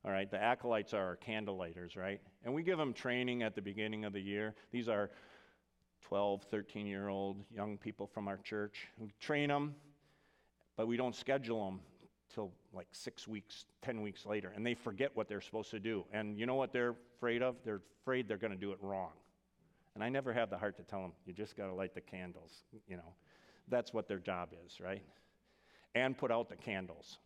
All 0.05 0.11
right, 0.11 0.31
the 0.31 0.43
acolytes 0.43 0.95
are 0.95 1.05
our 1.05 1.17
candlelighters, 1.17 1.95
right? 1.95 2.21
And 2.45 2.55
we 2.55 2.63
give 2.63 2.79
them 2.79 2.95
training 2.95 3.43
at 3.43 3.55
the 3.55 3.61
beginning 3.61 4.07
of 4.07 4.15
the 4.15 4.21
year. 4.21 4.55
These 4.71 4.89
are 4.89 5.11
12, 6.03 6.43
13 6.51 6.87
year 6.87 7.09
old 7.09 7.37
young 7.55 7.77
people 7.77 8.07
from 8.07 8.27
our 8.27 8.39
church. 8.39 8.89
We 8.99 9.13
train 9.21 9.49
them, 9.49 9.75
but 10.77 10.87
we 10.87 10.97
don't 10.97 11.15
schedule 11.15 11.65
them 11.65 11.81
till 12.35 12.53
like 12.73 12.87
six 12.93 13.27
weeks, 13.27 13.67
10 13.83 14.03
weeks 14.03 14.25
later, 14.25 14.53
and 14.55 14.65
they 14.65 14.75
forget 14.75 15.11
what 15.15 15.29
they're 15.29 15.41
supposed 15.41 15.71
to 15.71 15.81
do. 15.81 16.05
And 16.13 16.39
you 16.39 16.47
know 16.47 16.55
what 16.55 16.73
they're 16.73 16.95
afraid 17.17 17.43
of? 17.43 17.57
They're 17.65 17.83
afraid 18.03 18.29
they're 18.29 18.37
going 18.37 18.53
to 18.53 18.59
do 18.59 18.73
it 18.73 18.79
wrong. 18.81 19.13
And 19.95 20.05
I 20.05 20.09
never 20.09 20.33
have 20.33 20.51
the 20.51 20.57
heart 20.57 20.77
to 20.77 20.83
tell 20.83 21.03
them, 21.03 21.13
you 21.27 21.33
just 21.33 21.57
got 21.57 21.67
to 21.67 21.75
light 21.75 21.95
the 21.95 22.01
candles. 22.01 22.63
You 22.89 22.97
know, 22.97 23.15
that's 23.69 23.93
what 23.93 24.07
their 24.07 24.19
job 24.19 24.51
is, 24.65 24.81
right? 24.81 25.03
And 25.95 26.17
put 26.17 26.31
out 26.31 26.49
the 26.49 26.57
candles. 26.57 27.19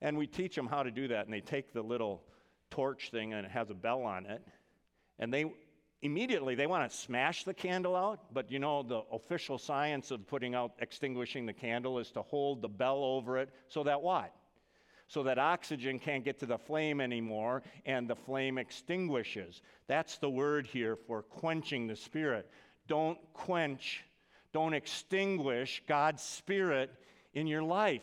And 0.00 0.16
we 0.16 0.26
teach 0.26 0.56
them 0.56 0.66
how 0.66 0.82
to 0.82 0.90
do 0.90 1.08
that, 1.08 1.26
and 1.26 1.32
they 1.32 1.40
take 1.40 1.72
the 1.72 1.82
little 1.82 2.22
torch 2.70 3.10
thing 3.10 3.32
and 3.32 3.46
it 3.46 3.52
has 3.52 3.70
a 3.70 3.74
bell 3.74 4.02
on 4.02 4.26
it, 4.26 4.42
and 5.18 5.32
they 5.32 5.44
immediately 6.02 6.54
they 6.54 6.66
want 6.66 6.90
to 6.90 6.96
smash 6.96 7.44
the 7.44 7.54
candle 7.54 7.96
out, 7.96 8.20
but 8.32 8.50
you 8.50 8.58
know, 8.58 8.82
the 8.82 9.02
official 9.12 9.58
science 9.58 10.10
of 10.10 10.26
putting 10.26 10.54
out, 10.54 10.72
extinguishing 10.80 11.46
the 11.46 11.52
candle 11.52 11.98
is 11.98 12.10
to 12.12 12.22
hold 12.22 12.62
the 12.62 12.68
bell 12.68 13.02
over 13.02 13.38
it 13.38 13.50
so 13.68 13.82
that 13.84 14.02
what? 14.02 14.34
So 15.08 15.22
that 15.24 15.38
oxygen 15.38 15.98
can't 15.98 16.24
get 16.24 16.38
to 16.40 16.46
the 16.46 16.58
flame 16.58 17.00
anymore 17.00 17.62
and 17.84 18.08
the 18.08 18.16
flame 18.16 18.58
extinguishes. 18.58 19.62
That's 19.86 20.18
the 20.18 20.30
word 20.30 20.66
here 20.66 20.96
for 20.96 21.22
quenching 21.22 21.86
the 21.86 21.96
spirit. 21.96 22.50
Don't 22.88 23.18
quench, 23.32 24.02
don't 24.52 24.74
extinguish 24.74 25.82
God's 25.86 26.22
spirit 26.22 26.90
in 27.34 27.46
your 27.46 27.62
life. 27.62 28.02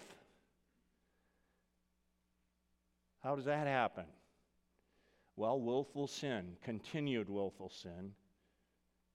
How 3.23 3.35
does 3.35 3.45
that 3.45 3.67
happen? 3.67 4.05
Well, 5.35 5.59
willful 5.59 6.07
sin, 6.07 6.57
continued 6.63 7.29
willful 7.29 7.69
sin, 7.69 8.11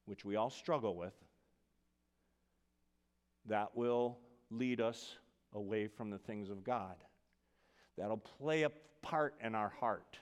which 0.06 0.24
we 0.24 0.36
all 0.36 0.50
struggle 0.50 0.96
with, 0.96 1.14
that 3.46 3.76
will 3.76 4.18
lead 4.50 4.80
us 4.80 5.16
away 5.54 5.86
from 5.86 6.10
the 6.10 6.18
things 6.18 6.50
of 6.50 6.64
God. 6.64 6.96
That'll 7.96 8.16
play 8.16 8.62
a 8.62 8.70
part 9.02 9.34
in 9.42 9.54
our 9.54 9.68
heart. 9.68 10.18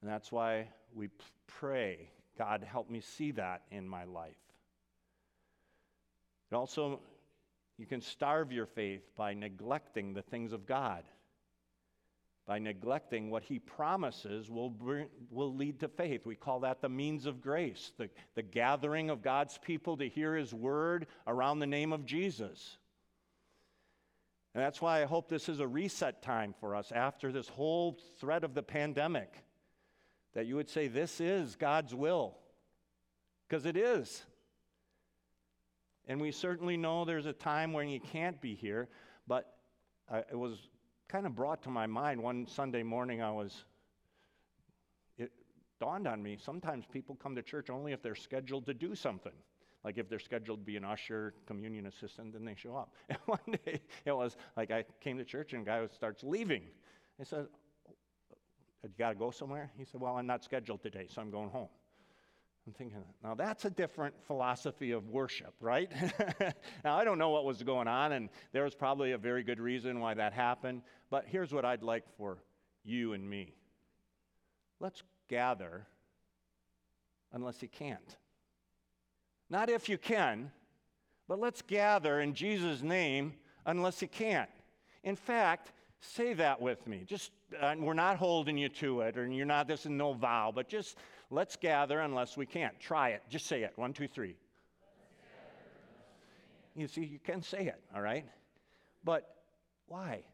And 0.00 0.10
that's 0.10 0.30
why 0.32 0.68
we 0.94 1.08
pray, 1.46 2.10
God, 2.38 2.62
help 2.62 2.90
me 2.90 3.00
see 3.00 3.30
that 3.32 3.62
in 3.70 3.88
my 3.88 4.04
life. 4.04 4.36
It 6.50 6.54
also, 6.54 7.00
you 7.78 7.86
can 7.86 8.00
starve 8.00 8.52
your 8.52 8.66
faith 8.66 9.02
by 9.16 9.34
neglecting 9.34 10.12
the 10.12 10.22
things 10.22 10.52
of 10.52 10.66
God 10.66 11.04
by 12.46 12.58
neglecting 12.58 13.30
what 13.30 13.44
he 13.44 13.58
promises 13.58 14.50
will, 14.50 14.70
bring, 14.70 15.06
will 15.30 15.54
lead 15.54 15.80
to 15.80 15.88
faith. 15.88 16.26
We 16.26 16.34
call 16.34 16.60
that 16.60 16.80
the 16.80 16.88
means 16.88 17.26
of 17.26 17.40
grace, 17.40 17.92
the, 17.98 18.10
the 18.34 18.42
gathering 18.42 19.10
of 19.10 19.22
God's 19.22 19.58
people 19.58 19.96
to 19.98 20.08
hear 20.08 20.34
his 20.34 20.52
word 20.52 21.06
around 21.26 21.60
the 21.60 21.66
name 21.66 21.92
of 21.92 22.04
Jesus. 22.04 22.78
And 24.54 24.62
that's 24.62 24.82
why 24.82 25.02
I 25.02 25.06
hope 25.06 25.28
this 25.28 25.48
is 25.48 25.60
a 25.60 25.66
reset 25.66 26.22
time 26.22 26.54
for 26.60 26.74
us 26.74 26.92
after 26.92 27.32
this 27.32 27.48
whole 27.48 27.98
threat 28.20 28.44
of 28.44 28.54
the 28.54 28.62
pandemic. 28.62 29.32
That 30.34 30.46
you 30.46 30.56
would 30.56 30.68
say, 30.68 30.88
This 30.88 31.20
is 31.20 31.56
God's 31.56 31.94
will. 31.94 32.36
Because 33.48 33.66
it 33.66 33.76
is. 33.76 34.24
And 36.06 36.20
we 36.20 36.32
certainly 36.32 36.76
know 36.76 37.04
there's 37.04 37.26
a 37.26 37.32
time 37.32 37.72
when 37.72 37.88
you 37.88 38.00
can't 38.00 38.40
be 38.40 38.54
here, 38.54 38.88
but 39.26 39.54
I, 40.10 40.18
it 40.18 40.38
was 40.38 40.58
kind 41.08 41.26
of 41.26 41.34
brought 41.34 41.62
to 41.62 41.70
my 41.70 41.86
mind 41.86 42.22
one 42.22 42.46
Sunday 42.46 42.82
morning. 42.82 43.22
I 43.22 43.30
was, 43.30 43.64
it 45.18 45.30
dawned 45.80 46.06
on 46.06 46.22
me 46.22 46.38
sometimes 46.42 46.84
people 46.90 47.16
come 47.22 47.34
to 47.34 47.42
church 47.42 47.70
only 47.70 47.92
if 47.92 48.02
they're 48.02 48.14
scheduled 48.14 48.66
to 48.66 48.74
do 48.74 48.94
something. 48.94 49.32
Like 49.84 49.98
if 49.98 50.08
they're 50.08 50.20
scheduled 50.20 50.60
to 50.60 50.64
be 50.64 50.76
an 50.76 50.84
usher, 50.84 51.34
communion 51.46 51.86
assistant, 51.86 52.32
then 52.32 52.44
they 52.44 52.54
show 52.54 52.76
up. 52.76 52.94
And 53.08 53.18
one 53.26 53.58
day 53.64 53.80
it 54.04 54.12
was 54.12 54.36
like 54.56 54.70
I 54.70 54.84
came 55.00 55.18
to 55.18 55.24
church 55.24 55.52
and 55.52 55.62
a 55.62 55.64
guy 55.64 55.86
starts 55.94 56.22
leaving. 56.22 56.62
I 57.20 57.24
said, 57.24 57.46
oh, 57.88 57.94
You 58.84 58.90
got 58.98 59.10
to 59.10 59.14
go 59.16 59.30
somewhere? 59.30 59.70
He 59.76 59.84
said, 59.84 60.00
Well, 60.00 60.16
I'm 60.16 60.26
not 60.26 60.44
scheduled 60.44 60.82
today, 60.82 61.08
so 61.08 61.20
I'm 61.20 61.30
going 61.30 61.50
home. 61.50 61.68
I'm 62.66 62.72
thinking, 62.72 62.98
now 63.24 63.34
that's 63.34 63.64
a 63.64 63.70
different 63.70 64.14
philosophy 64.26 64.92
of 64.92 65.08
worship, 65.08 65.52
right? 65.60 65.90
now, 66.84 66.96
I 66.96 67.04
don't 67.04 67.18
know 67.18 67.30
what 67.30 67.44
was 67.44 67.62
going 67.62 67.88
on, 67.88 68.12
and 68.12 68.28
there 68.52 68.62
was 68.62 68.74
probably 68.74 69.12
a 69.12 69.18
very 69.18 69.42
good 69.42 69.58
reason 69.58 69.98
why 69.98 70.14
that 70.14 70.32
happened, 70.32 70.82
but 71.10 71.24
here's 71.26 71.52
what 71.52 71.64
I'd 71.64 71.82
like 71.82 72.04
for 72.16 72.38
you 72.84 73.12
and 73.12 73.28
me 73.28 73.54
let's 74.80 75.02
gather 75.28 75.86
unless 77.32 77.62
you 77.62 77.68
can't. 77.68 78.16
Not 79.48 79.70
if 79.70 79.88
you 79.88 79.96
can, 79.96 80.50
but 81.28 81.38
let's 81.38 81.62
gather 81.62 82.20
in 82.20 82.34
Jesus' 82.34 82.82
name 82.82 83.34
unless 83.64 84.02
you 84.02 84.08
can't. 84.08 84.50
In 85.04 85.14
fact, 85.14 85.72
say 86.00 86.32
that 86.34 86.60
with 86.60 86.86
me. 86.86 87.04
Just, 87.06 87.30
uh, 87.60 87.74
we're 87.78 87.94
not 87.94 88.16
holding 88.16 88.58
you 88.58 88.68
to 88.68 89.02
it, 89.02 89.16
or 89.16 89.26
you're 89.26 89.46
not, 89.46 89.68
this 89.68 89.80
is 89.80 89.90
no 89.90 90.12
vow, 90.12 90.52
but 90.54 90.68
just 90.68 90.96
Let's 91.32 91.56
gather 91.56 92.00
unless 92.00 92.36
we 92.36 92.44
can't. 92.44 92.78
Try 92.78 93.10
it. 93.10 93.22
Just 93.30 93.46
say 93.46 93.62
it. 93.62 93.72
One, 93.76 93.94
two, 93.94 94.06
three. 94.06 94.36
You 96.76 96.86
see, 96.88 97.04
you 97.04 97.18
can 97.18 97.40
say 97.42 97.68
it, 97.68 97.82
all 97.94 98.02
right? 98.02 98.26
But 99.02 99.34
why? 99.86 100.24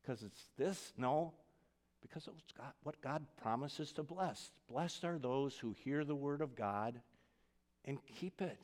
Because 0.00 0.22
it's 0.22 0.46
this? 0.56 0.92
No. 0.96 1.32
Because 2.00 2.28
it's 2.28 2.52
God, 2.52 2.72
what 2.84 3.00
God 3.00 3.26
promises 3.42 3.90
to 3.92 4.04
bless. 4.04 4.52
Blessed 4.70 5.04
are 5.04 5.18
those 5.18 5.56
who 5.56 5.74
hear 5.84 6.04
the 6.04 6.14
word 6.14 6.42
of 6.42 6.54
God 6.54 7.00
and 7.84 7.98
keep 8.20 8.40
it. 8.40 8.58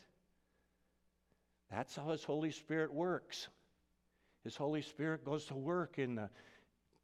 That's 1.68 1.96
how 1.96 2.10
His 2.10 2.22
Holy 2.22 2.52
Spirit 2.52 2.94
works. 2.94 3.48
His 4.44 4.54
Holy 4.54 4.82
Spirit 4.82 5.24
goes 5.24 5.46
to 5.46 5.54
work 5.56 5.98
in 5.98 6.14
the 6.14 6.30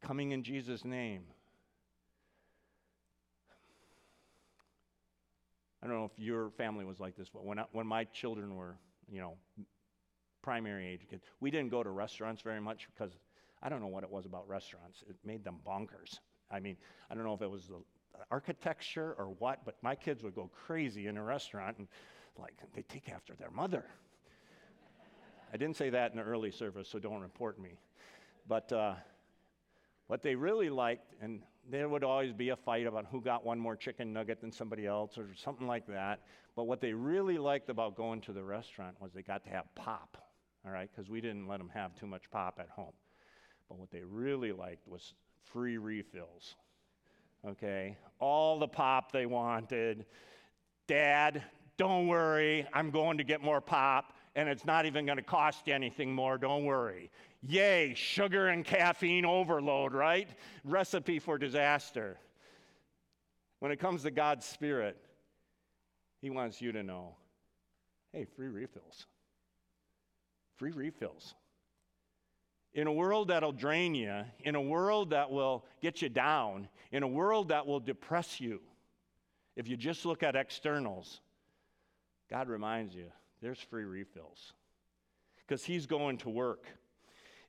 coming 0.03 0.31
in 0.31 0.43
Jesus' 0.43 0.85
name. 0.85 1.23
I 5.81 5.87
don't 5.87 5.97
know 5.97 6.05
if 6.05 6.17
your 6.17 6.49
family 6.51 6.85
was 6.85 6.99
like 6.99 7.17
this, 7.17 7.29
but 7.29 7.43
when, 7.43 7.59
I, 7.59 7.65
when 7.71 7.87
my 7.87 8.03
children 8.05 8.55
were, 8.55 8.77
you 9.11 9.19
know, 9.19 9.33
primary 10.41 10.87
age 10.87 11.01
kids, 11.09 11.23
we 11.39 11.51
didn't 11.51 11.71
go 11.71 11.83
to 11.83 11.89
restaurants 11.89 12.41
very 12.41 12.61
much 12.61 12.87
because 12.93 13.17
I 13.61 13.69
don't 13.69 13.81
know 13.81 13.87
what 13.87 14.03
it 14.03 14.09
was 14.09 14.25
about 14.25 14.47
restaurants. 14.47 15.03
It 15.09 15.15
made 15.25 15.43
them 15.43 15.57
bonkers. 15.65 16.19
I 16.51 16.59
mean, 16.59 16.77
I 17.09 17.15
don't 17.15 17.23
know 17.23 17.33
if 17.33 17.41
it 17.41 17.49
was 17.49 17.67
the 17.67 17.81
architecture 18.29 19.15
or 19.17 19.25
what, 19.39 19.65
but 19.65 19.75
my 19.81 19.95
kids 19.95 20.23
would 20.23 20.35
go 20.35 20.49
crazy 20.65 21.07
in 21.07 21.17
a 21.17 21.23
restaurant 21.23 21.77
and 21.79 21.87
like 22.37 22.53
they 22.75 22.83
take 22.83 23.09
after 23.09 23.33
their 23.35 23.51
mother. 23.51 23.85
I 25.53 25.57
didn't 25.57 25.75
say 25.77 25.89
that 25.91 26.11
in 26.11 26.17
the 26.17 26.23
early 26.23 26.51
service, 26.51 26.87
so 26.89 26.97
don't 26.97 27.21
report 27.21 27.59
me. 27.59 27.77
But 28.47 28.71
uh, 28.71 28.95
what 30.07 30.21
they 30.21 30.35
really 30.35 30.69
liked, 30.69 31.13
and 31.21 31.41
there 31.69 31.87
would 31.87 32.03
always 32.03 32.33
be 32.33 32.49
a 32.49 32.55
fight 32.55 32.85
about 32.85 33.05
who 33.09 33.21
got 33.21 33.45
one 33.45 33.59
more 33.59 33.75
chicken 33.75 34.11
nugget 34.11 34.41
than 34.41 34.51
somebody 34.51 34.85
else 34.85 35.17
or 35.17 35.29
something 35.35 35.67
like 35.67 35.87
that. 35.87 36.21
But 36.55 36.65
what 36.65 36.81
they 36.81 36.93
really 36.93 37.37
liked 37.37 37.69
about 37.69 37.95
going 37.95 38.21
to 38.21 38.33
the 38.33 38.43
restaurant 38.43 38.95
was 38.99 39.13
they 39.13 39.21
got 39.21 39.43
to 39.45 39.49
have 39.49 39.65
pop, 39.75 40.17
all 40.65 40.71
right, 40.71 40.89
because 40.93 41.09
we 41.09 41.21
didn't 41.21 41.47
let 41.47 41.57
them 41.57 41.69
have 41.73 41.95
too 41.95 42.05
much 42.05 42.29
pop 42.31 42.59
at 42.59 42.69
home. 42.69 42.93
But 43.69 43.79
what 43.79 43.91
they 43.91 44.03
really 44.03 44.51
liked 44.51 44.87
was 44.87 45.13
free 45.51 45.77
refills, 45.77 46.55
okay? 47.47 47.97
All 48.19 48.59
the 48.59 48.67
pop 48.67 49.11
they 49.11 49.25
wanted. 49.25 50.05
Dad, 50.85 51.43
don't 51.77 52.07
worry, 52.07 52.67
I'm 52.73 52.91
going 52.91 53.17
to 53.17 53.23
get 53.23 53.41
more 53.41 53.61
pop, 53.61 54.13
and 54.35 54.49
it's 54.49 54.65
not 54.65 54.85
even 54.85 55.05
going 55.05 55.17
to 55.17 55.23
cost 55.23 55.67
you 55.67 55.73
anything 55.73 56.13
more, 56.13 56.37
don't 56.37 56.65
worry. 56.65 57.11
Yay, 57.43 57.93
sugar 57.93 58.47
and 58.47 58.65
caffeine 58.65 59.25
overload, 59.25 59.93
right? 59.93 60.29
Recipe 60.63 61.19
for 61.19 61.37
disaster. 61.37 62.17
When 63.59 63.71
it 63.71 63.79
comes 63.79 64.03
to 64.03 64.11
God's 64.11 64.45
Spirit, 64.45 64.97
He 66.21 66.29
wants 66.29 66.61
you 66.61 66.71
to 66.71 66.83
know 66.83 67.15
hey, 68.11 68.25
free 68.35 68.47
refills. 68.47 69.07
Free 70.57 70.71
refills. 70.71 71.33
In 72.75 72.85
a 72.85 72.93
world 72.93 73.29
that'll 73.29 73.51
drain 73.51 73.95
you, 73.95 74.21
in 74.43 74.55
a 74.55 74.61
world 74.61 75.09
that 75.09 75.31
will 75.31 75.65
get 75.81 76.01
you 76.01 76.09
down, 76.09 76.67
in 76.91 77.01
a 77.01 77.07
world 77.07 77.49
that 77.49 77.65
will 77.65 77.79
depress 77.79 78.39
you, 78.39 78.61
if 79.55 79.67
you 79.67 79.75
just 79.75 80.05
look 80.05 80.21
at 80.21 80.35
externals, 80.35 81.21
God 82.29 82.47
reminds 82.47 82.93
you 82.93 83.11
there's 83.43 83.59
free 83.59 83.83
refills 83.83 84.53
because 85.45 85.63
He's 85.63 85.85
going 85.85 86.17
to 86.19 86.29
work. 86.29 86.65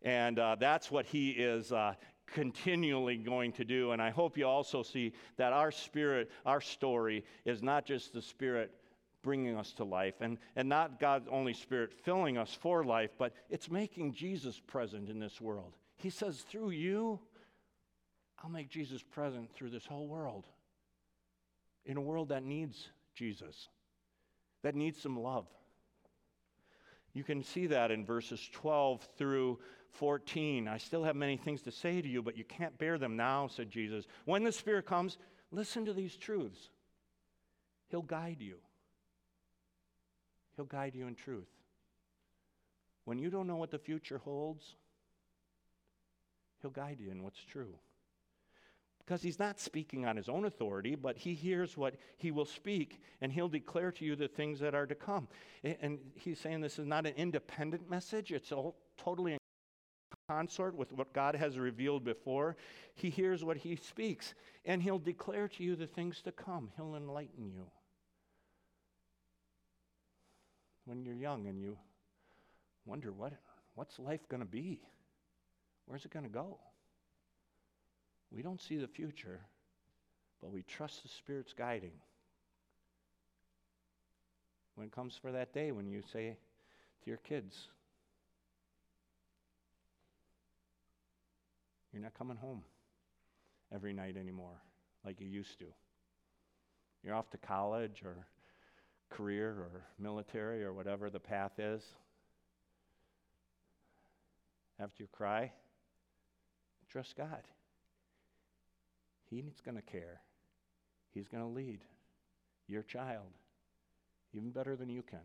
And 0.02 0.38
uh, 0.38 0.56
that's 0.58 0.90
what 0.90 1.06
He 1.06 1.30
is 1.30 1.72
uh, 1.72 1.94
continually 2.26 3.16
going 3.16 3.52
to 3.52 3.64
do. 3.64 3.92
And 3.92 4.02
I 4.02 4.10
hope 4.10 4.36
you 4.36 4.46
also 4.46 4.82
see 4.82 5.12
that 5.36 5.52
our 5.52 5.70
spirit, 5.70 6.30
our 6.44 6.60
story, 6.60 7.24
is 7.44 7.62
not 7.62 7.86
just 7.86 8.12
the 8.12 8.22
Spirit 8.22 8.70
bringing 9.22 9.56
us 9.56 9.72
to 9.72 9.84
life 9.84 10.16
and, 10.20 10.36
and 10.54 10.68
not 10.68 11.00
God's 11.00 11.28
only 11.30 11.54
Spirit 11.54 11.92
filling 11.92 12.36
us 12.36 12.52
for 12.52 12.84
life, 12.84 13.10
but 13.18 13.32
it's 13.48 13.70
making 13.70 14.12
Jesus 14.12 14.60
present 14.60 15.08
in 15.08 15.18
this 15.18 15.40
world. 15.40 15.72
He 15.96 16.10
says, 16.10 16.40
through 16.40 16.70
you, 16.70 17.18
I'll 18.42 18.50
make 18.50 18.68
Jesus 18.68 19.02
present 19.02 19.50
through 19.54 19.70
this 19.70 19.86
whole 19.86 20.06
world. 20.06 20.44
In 21.86 21.96
a 21.96 22.02
world 22.02 22.28
that 22.28 22.42
needs 22.42 22.88
Jesus, 23.14 23.68
that 24.62 24.74
needs 24.74 25.00
some 25.00 25.18
love. 25.18 25.46
You 27.14 27.22
can 27.22 27.42
see 27.44 27.68
that 27.68 27.90
in 27.90 28.04
verses 28.04 28.48
12 28.52 29.08
through 29.16 29.60
14. 29.92 30.66
I 30.66 30.78
still 30.78 31.04
have 31.04 31.14
many 31.14 31.36
things 31.36 31.62
to 31.62 31.70
say 31.70 32.02
to 32.02 32.08
you, 32.08 32.22
but 32.22 32.36
you 32.36 32.44
can't 32.44 32.76
bear 32.76 32.98
them 32.98 33.16
now, 33.16 33.46
said 33.46 33.70
Jesus. 33.70 34.06
When 34.24 34.42
the 34.42 34.52
Spirit 34.52 34.84
comes, 34.84 35.16
listen 35.52 35.86
to 35.86 35.92
these 35.92 36.16
truths. 36.16 36.70
He'll 37.88 38.02
guide 38.02 38.38
you. 38.40 38.56
He'll 40.56 40.64
guide 40.64 40.94
you 40.96 41.06
in 41.06 41.14
truth. 41.14 41.48
When 43.04 43.18
you 43.18 43.30
don't 43.30 43.46
know 43.46 43.56
what 43.56 43.70
the 43.70 43.78
future 43.78 44.18
holds, 44.18 44.74
He'll 46.62 46.70
guide 46.70 46.98
you 46.98 47.10
in 47.10 47.22
what's 47.22 47.44
true. 47.44 47.74
Because 49.04 49.22
He's 49.22 49.38
not 49.38 49.60
speaking 49.60 50.06
on 50.06 50.16
His 50.16 50.28
own 50.28 50.44
authority, 50.44 50.94
but 50.94 51.16
He 51.16 51.34
hears 51.34 51.76
what 51.76 51.96
He 52.16 52.30
will 52.30 52.44
speak, 52.44 53.00
and 53.20 53.32
He'll 53.32 53.48
declare 53.48 53.92
to 53.92 54.04
you 54.04 54.16
the 54.16 54.28
things 54.28 54.60
that 54.60 54.74
are 54.74 54.86
to 54.86 54.94
come. 54.94 55.28
And 55.62 55.98
He's 56.14 56.40
saying 56.40 56.60
this 56.60 56.78
is 56.78 56.86
not 56.86 57.06
an 57.06 57.14
independent 57.16 57.88
message, 57.90 58.32
it's 58.32 58.52
all 58.52 58.76
totally 58.96 59.32
in 59.32 59.38
consort 60.28 60.74
with 60.74 60.92
what 60.92 61.12
God 61.12 61.34
has 61.34 61.58
revealed 61.58 62.04
before. 62.04 62.56
He 62.94 63.10
hears 63.10 63.44
what 63.44 63.58
He 63.58 63.76
speaks, 63.76 64.34
and 64.64 64.82
He'll 64.82 64.98
declare 64.98 65.48
to 65.48 65.62
you 65.62 65.76
the 65.76 65.86
things 65.86 66.22
to 66.22 66.32
come, 66.32 66.70
He'll 66.76 66.96
enlighten 66.96 67.50
you 67.50 67.66
when 70.84 71.02
you're 71.02 71.14
young 71.14 71.46
and 71.46 71.58
you 71.58 71.76
wonder 72.84 73.12
what, 73.12 73.32
what's 73.74 73.98
life 73.98 74.28
going 74.28 74.42
to 74.42 74.48
be? 74.48 74.80
Where's 75.86 76.04
it 76.04 76.12
going 76.12 76.24
to 76.24 76.30
go? 76.30 76.58
We 78.34 78.42
don't 78.42 78.60
see 78.60 78.76
the 78.76 78.88
future, 78.88 79.40
but 80.40 80.50
we 80.50 80.62
trust 80.62 81.02
the 81.02 81.08
Spirit's 81.08 81.52
guiding. 81.52 81.92
When 84.74 84.86
it 84.86 84.92
comes 84.92 85.16
for 85.16 85.30
that 85.30 85.52
day 85.52 85.70
when 85.70 85.86
you 85.86 86.02
say 86.12 86.36
to 87.02 87.10
your 87.10 87.18
kids, 87.18 87.68
You're 91.94 92.02
not 92.02 92.14
coming 92.18 92.36
home 92.36 92.62
every 93.72 93.92
night 93.92 94.16
anymore 94.16 94.60
like 95.06 95.20
you 95.20 95.28
used 95.28 95.60
to. 95.60 95.66
You're 97.04 97.14
off 97.14 97.30
to 97.30 97.38
college 97.38 98.02
or 98.04 98.26
career 99.10 99.50
or 99.50 99.84
military 100.00 100.64
or 100.64 100.72
whatever 100.72 101.08
the 101.08 101.20
path 101.20 101.52
is. 101.58 101.84
After 104.80 105.04
you 105.04 105.08
cry, 105.12 105.52
trust 106.90 107.16
God. 107.16 107.44
He's 109.42 109.60
going 109.64 109.76
to 109.76 109.82
care. 109.82 110.20
He's 111.12 111.28
going 111.28 111.42
to 111.42 111.48
lead 111.48 111.80
your 112.68 112.82
child 112.82 113.26
even 114.32 114.50
better 114.50 114.76
than 114.76 114.88
you 114.88 115.02
can. 115.02 115.20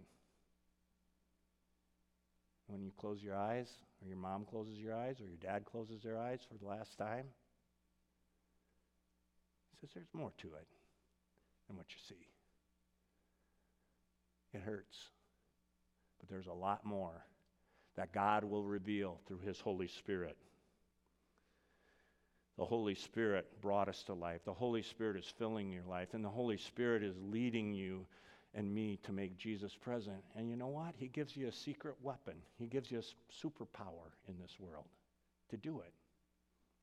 When 2.67 2.83
you 2.83 2.91
close 2.99 3.21
your 3.23 3.35
eyes, 3.35 3.67
or 4.01 4.07
your 4.07 4.17
mom 4.17 4.45
closes 4.45 4.77
your 4.77 4.93
eyes, 4.95 5.19
or 5.19 5.25
your 5.25 5.37
dad 5.41 5.65
closes 5.65 6.03
their 6.03 6.17
eyes 6.19 6.39
for 6.47 6.57
the 6.57 6.69
last 6.69 6.97
time, 6.97 7.25
he 9.71 9.77
says 9.81 9.89
there's 9.95 10.13
more 10.13 10.31
to 10.39 10.47
it 10.47 10.67
than 11.67 11.77
what 11.77 11.87
you 11.89 11.97
see. 12.07 12.27
It 14.53 14.61
hurts. 14.61 14.97
But 16.19 16.29
there's 16.29 16.47
a 16.47 16.53
lot 16.53 16.85
more 16.85 17.25
that 17.95 18.13
God 18.13 18.43
will 18.43 18.63
reveal 18.63 19.19
through 19.27 19.39
His 19.39 19.59
Holy 19.59 19.87
Spirit. 19.87 20.37
The 22.59 22.65
Holy 22.65 22.93
Spirit 22.93 23.47
brought 23.61 23.87
us 23.87 24.03
to 24.03 24.13
life. 24.13 24.41
The 24.43 24.53
Holy 24.53 24.81
Spirit 24.81 25.15
is 25.15 25.25
filling 25.25 25.71
your 25.71 25.85
life, 25.85 26.09
and 26.13 26.23
the 26.23 26.29
Holy 26.29 26.57
Spirit 26.57 27.03
is 27.03 27.15
leading 27.31 27.73
you 27.73 28.05
and 28.53 28.75
me 28.75 28.99
to 29.03 29.13
make 29.13 29.37
Jesus 29.37 29.73
present. 29.75 30.21
And 30.35 30.49
you 30.49 30.57
know 30.57 30.67
what? 30.67 30.93
He 30.97 31.07
gives 31.07 31.37
you 31.37 31.47
a 31.47 31.53
secret 31.53 31.95
weapon, 32.03 32.33
He 32.57 32.67
gives 32.67 32.91
you 32.91 32.99
a 32.99 33.47
superpower 33.47 34.11
in 34.27 34.37
this 34.41 34.59
world 34.59 34.83
to 35.51 35.55
do 35.55 35.79
it. 35.79 35.93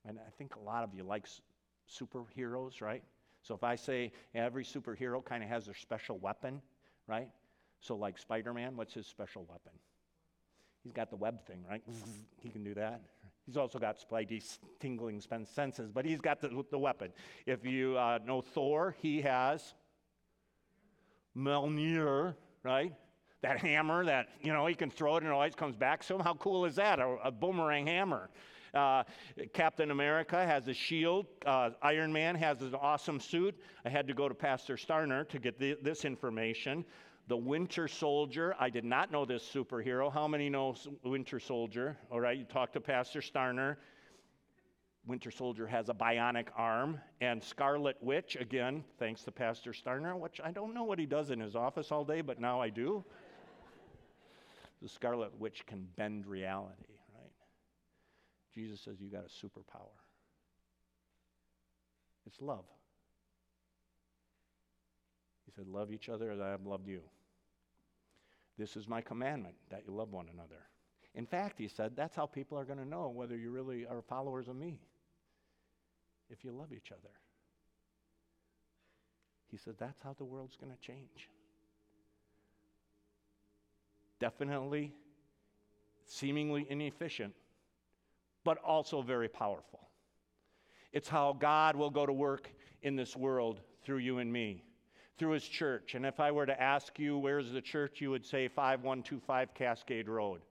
And 0.09 0.19
I 0.19 0.31
think 0.39 0.57
a 0.57 0.61
lot 0.61 0.83
of 0.83 0.95
you 0.95 1.03
like 1.03 1.27
superheroes, 1.87 2.81
right? 2.81 3.03
So 3.43 3.55
if 3.55 3.63
I 3.63 3.75
say 3.75 4.13
every 4.35 4.65
superhero 4.65 5.23
kind 5.23 5.43
of 5.43 5.51
has 5.51 5.67
their 5.67 5.75
special 5.75 6.17
weapon, 6.17 6.63
right? 7.07 7.29
So, 7.81 7.97
like 7.97 8.17
Spider 8.17 8.55
Man, 8.55 8.77
what's 8.77 8.95
his 8.95 9.07
special 9.07 9.45
weapon? 9.47 9.73
He's 10.83 10.95
got 10.95 11.11
the 11.11 11.17
web 11.17 11.45
thing, 11.47 11.65
right? 11.69 11.83
he 12.43 12.49
can 12.49 12.65
do 12.65 12.73
that. 12.75 13.03
He's 13.47 13.57
also 13.57 13.79
got 13.79 13.97
spidey 13.99 14.43
tingling 14.81 15.21
senses, 15.21 15.91
but 15.93 16.05
he's 16.05 16.21
got 16.21 16.41
the, 16.41 16.65
the 16.71 16.79
weapon. 16.79 17.13
If 17.47 17.65
you 17.65 17.97
uh, 17.97 18.19
know 18.27 18.41
Thor, 18.41 18.97
he 19.01 19.23
has 19.23 19.75
Mjolnir, 21.37 22.35
right? 22.65 22.93
That 23.43 23.59
hammer 23.59 24.05
that, 24.05 24.27
you 24.43 24.53
know, 24.53 24.67
he 24.67 24.75
can 24.75 24.91
throw 24.91 25.15
it 25.17 25.23
and 25.23 25.29
it 25.29 25.33
always 25.33 25.55
comes 25.55 25.77
back. 25.77 26.03
So, 26.03 26.19
how 26.19 26.35
cool 26.35 26.65
is 26.65 26.75
that? 26.77 26.99
A, 26.99 27.17
a 27.23 27.31
boomerang 27.31 27.87
hammer. 27.87 28.31
Uh, 28.75 29.05
Captain 29.53 29.91
America 29.91 30.45
has 30.45 30.67
a 30.69 30.75
shield. 30.75 31.27
Uh, 31.47 31.71
Iron 31.83 32.13
Man 32.13 32.35
has 32.35 32.63
an 32.63 32.75
awesome 32.75 33.21
suit. 33.21 33.59
I 33.85 33.89
had 33.89 34.07
to 34.09 34.15
go 34.15 34.29
to 34.29 34.35
Pastor 34.35 34.77
Starner 34.77 35.27
to 35.29 35.39
get 35.39 35.59
the, 35.59 35.79
this 35.83 36.05
information. 36.05 36.85
The 37.29 37.37
Winter 37.37 37.89
Soldier, 37.89 38.55
I 38.59 38.71
did 38.71 38.85
not 38.85 39.11
know 39.11 39.25
this 39.25 39.43
superhero. 39.43 40.13
How 40.13 40.29
many 40.29 40.49
know 40.49 40.77
Winter 41.03 41.41
Soldier? 41.41 41.97
All 42.11 42.21
right, 42.21 42.39
you 42.39 42.45
talk 42.45 42.73
to 42.75 42.81
Pastor 42.81 43.21
Starner. 43.21 43.77
Winter 45.07 45.33
Soldier 45.33 45.67
has 45.67 45.89
a 45.89 45.95
bionic 45.95 46.47
arm. 46.57 47.01
And 47.21 47.43
Scarlet 47.43 47.97
Witch, 48.01 48.37
again, 48.37 48.85
thanks 49.01 49.23
to 49.23 49.33
Pastor 49.33 49.73
Starner, 49.73 50.17
which 50.17 50.41
I 50.43 50.53
don't 50.53 50.73
know 50.73 50.85
what 50.85 51.01
he 51.01 51.07
does 51.07 51.31
in 51.31 51.41
his 51.41 51.57
office 51.57 51.91
all 51.91 52.05
day, 52.05 52.21
but 52.21 52.41
now 52.41 52.61
I 52.61 52.71
do. 52.71 53.05
the 54.81 54.89
Scarlet 54.89 55.37
Witch 55.41 55.67
can 55.67 55.89
bend 55.97 56.27
reality, 56.27 56.95
right? 57.13 57.33
Jesus 58.55 58.81
says 58.81 59.01
you 59.01 59.09
got 59.09 59.25
a 59.25 59.47
superpower. 59.47 59.91
It's 62.25 62.41
love. 62.41 62.65
He 65.45 65.53
said, 65.53 65.67
Love 65.67 65.93
each 65.93 66.09
other 66.09 66.31
as 66.31 66.41
I 66.41 66.51
have 66.51 66.67
loved 66.67 66.89
you. 66.89 67.01
This 68.59 68.77
is 68.77 68.89
my 68.89 69.01
commandment 69.01 69.55
that 69.71 69.83
you 69.87 69.95
love 69.95 70.13
one 70.13 70.29
another. 70.33 70.63
In 71.15 71.27
fact, 71.27 71.59
he 71.59 71.69
said, 71.69 71.97
that's 71.97 72.15
how 72.15 72.27
people 72.27 72.59
are 72.59 72.65
going 72.65 72.79
to 72.79 72.89
know 72.89 73.09
whether 73.09 73.37
you 73.37 73.51
really 73.51 73.87
are 73.87 74.03
followers 74.03 74.49
of 74.49 74.57
me. 74.57 74.81
If 76.29 76.45
you 76.45 76.53
love 76.53 76.73
each 76.73 76.93
other. 76.93 77.13
He 79.51 79.57
said, 79.57 79.75
that's 79.79 80.03
how 80.03 80.15
the 80.19 80.25
world's 80.25 80.57
going 80.57 80.73
to 80.73 80.81
change. 80.81 81.31
Definitely, 84.19 84.93
seemingly 86.05 86.67
inefficient, 86.69 87.35
but 88.45 88.59
also 88.59 89.03
very 89.03 89.29
powerful. 89.29 89.89
It's 90.93 91.09
how 91.09 91.33
God 91.33 91.77
will 91.77 91.91
go 91.91 92.07
to 92.07 92.13
work 92.13 92.51
in 92.83 92.97
this 92.97 93.15
world 93.17 93.61
through 93.85 93.99
you 93.99 94.19
and 94.19 94.33
me, 94.33 94.65
through 95.19 95.33
His 95.33 95.47
church. 95.47 95.95
And 95.95 96.05
if 96.05 96.21
I 96.21 96.31
were 96.31 96.47
to 96.47 96.61
ask 96.61 96.99
you, 96.99 97.19
where's 97.19 97.53
the 97.53 97.61
church, 97.61 98.01
you 98.01 98.11
would 98.11 98.25
say 98.25 98.49
5125 98.49 99.55
Cascade 99.55 100.09
Road. 100.09 100.43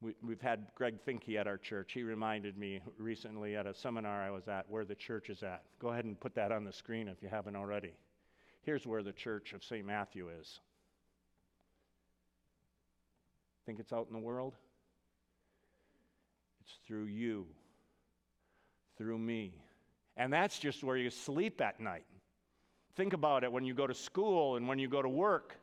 We, 0.00 0.14
have 0.28 0.40
had 0.40 0.66
Greg 0.76 0.98
Finke 1.04 1.36
at 1.36 1.48
our 1.48 1.58
church. 1.58 1.92
He 1.92 2.04
reminded 2.04 2.56
me 2.56 2.80
recently 2.98 3.56
at 3.56 3.66
a 3.66 3.74
seminar 3.74 4.22
I 4.22 4.30
was 4.30 4.46
at 4.46 4.70
where 4.70 4.84
the 4.84 4.94
church 4.94 5.28
is 5.28 5.42
at. 5.42 5.62
Go 5.80 5.88
ahead 5.88 6.04
and 6.04 6.18
put 6.18 6.36
that 6.36 6.52
on 6.52 6.64
the 6.64 6.72
screen 6.72 7.08
if 7.08 7.20
you 7.20 7.28
haven't 7.28 7.56
already. 7.56 7.94
Here's 8.62 8.86
where 8.86 9.02
the 9.02 9.12
church 9.12 9.54
of 9.54 9.64
St. 9.64 9.84
Matthew 9.84 10.28
is. 10.40 10.60
Think 13.66 13.80
it's 13.80 13.92
out 13.92 14.06
in 14.08 14.12
the 14.12 14.20
world? 14.24 14.54
It's 16.60 16.78
through 16.86 17.06
you, 17.06 17.46
through 18.96 19.18
me. 19.18 19.52
And 20.16 20.32
that's 20.32 20.58
just 20.58 20.84
where 20.84 20.96
you 20.96 21.10
sleep 21.10 21.60
at 21.60 21.80
night. 21.80 22.04
Think 22.98 23.12
about 23.12 23.44
it 23.44 23.52
when 23.52 23.64
you 23.64 23.74
go 23.74 23.86
to 23.86 23.94
school 23.94 24.56
and 24.56 24.66
when 24.66 24.80
you 24.80 24.88
go 24.88 25.00
to 25.00 25.08
work. 25.08 25.54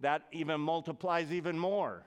That 0.00 0.22
even 0.32 0.60
multiplies 0.60 1.30
even 1.30 1.56
more. 1.56 2.02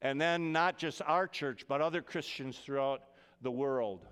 And 0.00 0.20
then 0.20 0.50
not 0.50 0.78
just 0.78 1.00
our 1.06 1.28
church, 1.28 1.64
but 1.68 1.80
other 1.80 2.02
Christians 2.02 2.58
throughout 2.58 3.02
the 3.40 3.52
world. 3.52 4.04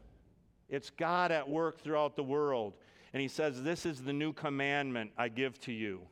It's 0.68 0.88
God 0.88 1.32
at 1.32 1.48
work 1.48 1.80
throughout 1.80 2.14
the 2.14 2.22
world. 2.22 2.74
And 3.12 3.20
he 3.20 3.26
says, 3.26 3.60
This 3.60 3.84
is 3.84 4.02
the 4.02 4.12
new 4.12 4.32
commandment 4.32 5.10
I 5.18 5.30
give 5.30 5.58
to 5.62 5.72
you. 5.72 6.02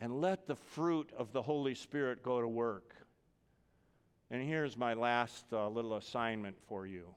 And 0.00 0.20
let 0.20 0.48
the 0.48 0.56
fruit 0.56 1.12
of 1.16 1.30
the 1.30 1.42
Holy 1.42 1.76
Spirit 1.76 2.24
go 2.24 2.40
to 2.40 2.48
work. 2.48 2.96
And 4.32 4.42
here's 4.42 4.76
my 4.76 4.94
last 4.94 5.44
uh, 5.52 5.68
little 5.68 5.96
assignment 5.96 6.56
for 6.66 6.88
you. 6.88 7.14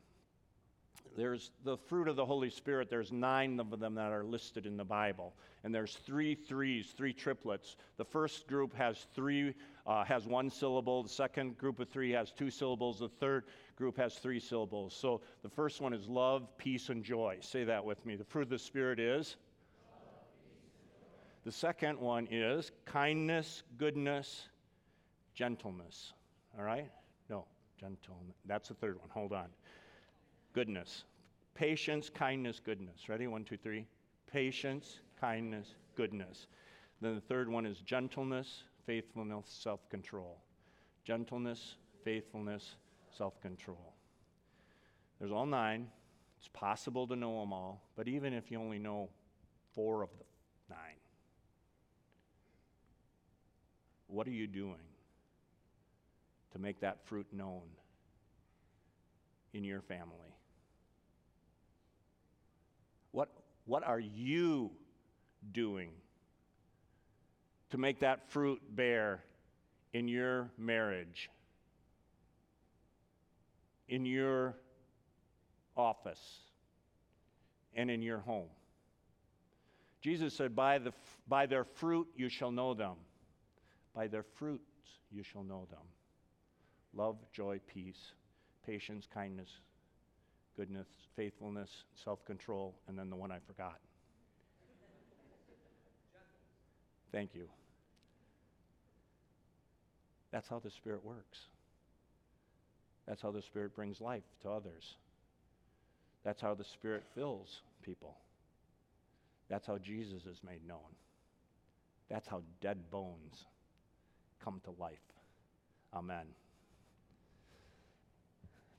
There's 1.18 1.50
the 1.64 1.76
fruit 1.76 2.08
of 2.08 2.16
the 2.16 2.26
Holy 2.26 2.52
Spirit, 2.52 2.92
there's 2.92 3.12
nine 3.12 3.60
of 3.60 3.80
them 3.80 3.96
that 3.96 4.12
are 4.12 4.24
listed 4.24 4.68
in 4.68 4.78
the 4.78 4.86
Bible. 4.86 5.34
And 5.64 5.74
there's 5.74 5.96
three 5.96 6.36
threes, 6.36 6.94
three 6.96 7.12
triplets. 7.12 7.76
The 7.98 8.06
first 8.06 8.46
group 8.46 8.76
has 8.76 9.08
three, 9.16 9.56
uh, 9.88 10.06
has 10.06 10.28
one 10.28 10.52
syllable. 10.52 11.02
The 11.02 11.10
second 11.10 11.58
group 11.58 11.80
of 11.80 11.90
three 11.90 12.12
has 12.12 12.32
two 12.32 12.52
syllables. 12.52 13.00
The 13.00 13.10
third 13.10 13.46
group 13.76 13.98
has 13.98 14.14
three 14.20 14.40
syllables. 14.40 14.96
So 14.96 15.22
the 15.42 15.50
first 15.50 15.82
one 15.82 15.92
is 15.92 16.08
love, 16.08 16.56
peace, 16.60 16.90
and 16.90 17.04
joy. 17.04 17.40
Say 17.42 17.64
that 17.64 17.84
with 17.84 18.06
me. 18.06 18.16
The 18.16 18.24
fruit 18.24 18.44
of 18.44 18.50
the 18.50 18.60
Spirit 18.60 19.00
is? 19.00 19.38
The 21.46 21.52
second 21.52 22.00
one 22.00 22.28
is 22.30 22.72
kindness, 22.86 23.64
goodness, 23.78 24.50
gentleness. 25.34 26.14
All 26.56 26.64
right? 26.64 26.92
No, 27.28 27.46
gentleness. 27.80 28.36
That's 28.46 28.68
the 28.68 28.76
third 28.76 29.00
one. 29.00 29.10
Hold 29.10 29.34
on 29.34 29.48
goodness. 30.58 31.04
Patience, 31.54 32.10
kindness, 32.10 32.60
goodness. 32.60 33.08
Ready? 33.08 33.28
One, 33.28 33.44
two, 33.44 33.58
three. 33.58 33.86
Patience, 34.26 35.02
kindness, 35.22 35.76
goodness. 35.96 36.48
Then 37.00 37.14
the 37.14 37.22
third 37.22 37.48
one 37.48 37.68
is 37.68 37.78
gentleness, 37.82 38.64
faithfulness, 38.88 39.46
self 39.48 39.88
control. 39.92 40.42
Gentleness, 41.04 41.76
faithfulness, 42.04 42.76
self 43.16 43.40
control. 43.40 43.94
There's 45.20 45.32
all 45.32 45.46
nine. 45.46 45.90
It's 46.40 46.50
possible 46.54 47.06
to 47.06 47.16
know 47.16 47.40
them 47.42 47.54
all, 47.54 47.84
but 47.96 48.08
even 48.08 48.34
if 48.34 48.50
you 48.50 48.60
only 48.60 48.80
know 48.80 49.10
four 49.76 50.02
of 50.02 50.10
the 50.18 50.26
nine, 50.74 50.98
what 54.08 54.26
are 54.26 54.32
you 54.32 54.48
doing 54.48 54.88
to 56.52 56.58
make 56.58 56.80
that 56.80 57.06
fruit 57.06 57.28
known 57.32 57.62
in 59.54 59.64
your 59.64 59.82
family? 59.82 60.34
What, 63.18 63.30
what 63.68 63.86
are 63.86 64.00
you 64.00 64.72
doing 65.52 65.90
to 67.70 67.78
make 67.78 68.00
that 68.00 68.32
fruit 68.32 68.62
bear 68.76 69.24
in 69.94 70.08
your 70.08 70.50
marriage, 70.58 71.30
in 73.90 74.06
your 74.06 74.56
office, 75.76 76.40
and 77.76 77.92
in 77.92 78.02
your 78.02 78.20
home? 78.20 78.48
Jesus 80.02 80.34
said, 80.34 80.56
by, 80.56 80.78
the, 80.78 80.94
by 81.28 81.46
their 81.46 81.66
fruit 81.66 82.08
you 82.16 82.30
shall 82.30 82.52
know 82.52 82.74
them. 82.74 82.96
By 83.94 84.08
their 84.08 84.24
fruits 84.24 84.64
you 85.12 85.24
shall 85.24 85.44
know 85.44 85.68
them. 85.70 85.80
Love, 86.94 87.18
joy, 87.34 87.60
peace, 87.68 88.14
patience, 88.66 89.08
kindness, 89.14 89.50
goodness, 90.58 90.88
faithfulness, 91.16 91.70
self 92.04 92.26
control, 92.26 92.74
and 92.88 92.98
then 92.98 93.10
the 93.10 93.16
one 93.16 93.32
I 93.32 93.38
forgot. 93.46 93.80
Thank 97.12 97.36
you. 97.36 97.48
That's 100.32 100.50
how 100.50 100.60
the 100.60 100.72
Spirit 100.72 101.06
works. 101.06 101.38
That's 103.08 103.22
how 103.22 103.32
the 103.32 103.42
Spirit 103.42 103.76
brings 103.76 104.02
life 104.02 104.24
to 104.42 104.50
others. 104.50 104.96
That's 106.26 106.42
how 106.42 106.54
the 106.56 106.66
Spirit 106.66 107.04
fills 107.16 107.62
people. 107.84 108.18
That's 109.50 109.66
how 109.66 109.78
Jesus 109.78 110.26
is 110.26 110.40
made 110.46 110.68
known. 110.68 110.80
That's 112.10 112.28
how 112.28 112.42
dead 112.62 112.92
bones 112.92 113.46
come 114.44 114.62
to 114.66 114.72
life. 114.80 114.98
Amen. 115.94 116.26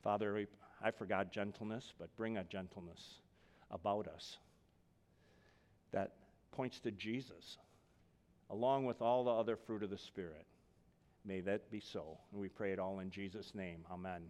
Father, 0.05 0.35
we 0.35 0.47
I 0.83 0.91
forgot 0.91 1.33
gentleness, 1.33 1.93
but 1.99 2.14
bring 2.17 2.37
a 2.37 2.45
gentleness 2.45 3.21
about 3.71 4.09
us 4.09 4.38
that 5.93 6.12
points 6.53 6.81
to 6.81 6.91
Jesus, 6.91 7.59
along 8.51 8.87
with 8.87 9.03
all 9.03 9.25
the 9.25 9.31
other 9.31 9.57
fruit 9.57 9.83
of 9.83 9.91
the 9.91 9.99
Spirit. 9.99 10.47
May 11.25 11.41
that 11.41 11.71
be 11.71 11.81
so. 11.81 12.19
And 12.33 12.41
we 12.41 12.49
pray 12.49 12.73
it 12.73 12.79
all 12.79 13.01
in 13.01 13.11
Jesus' 13.11 13.55
name. 13.55 13.85
Amen. 13.91 14.23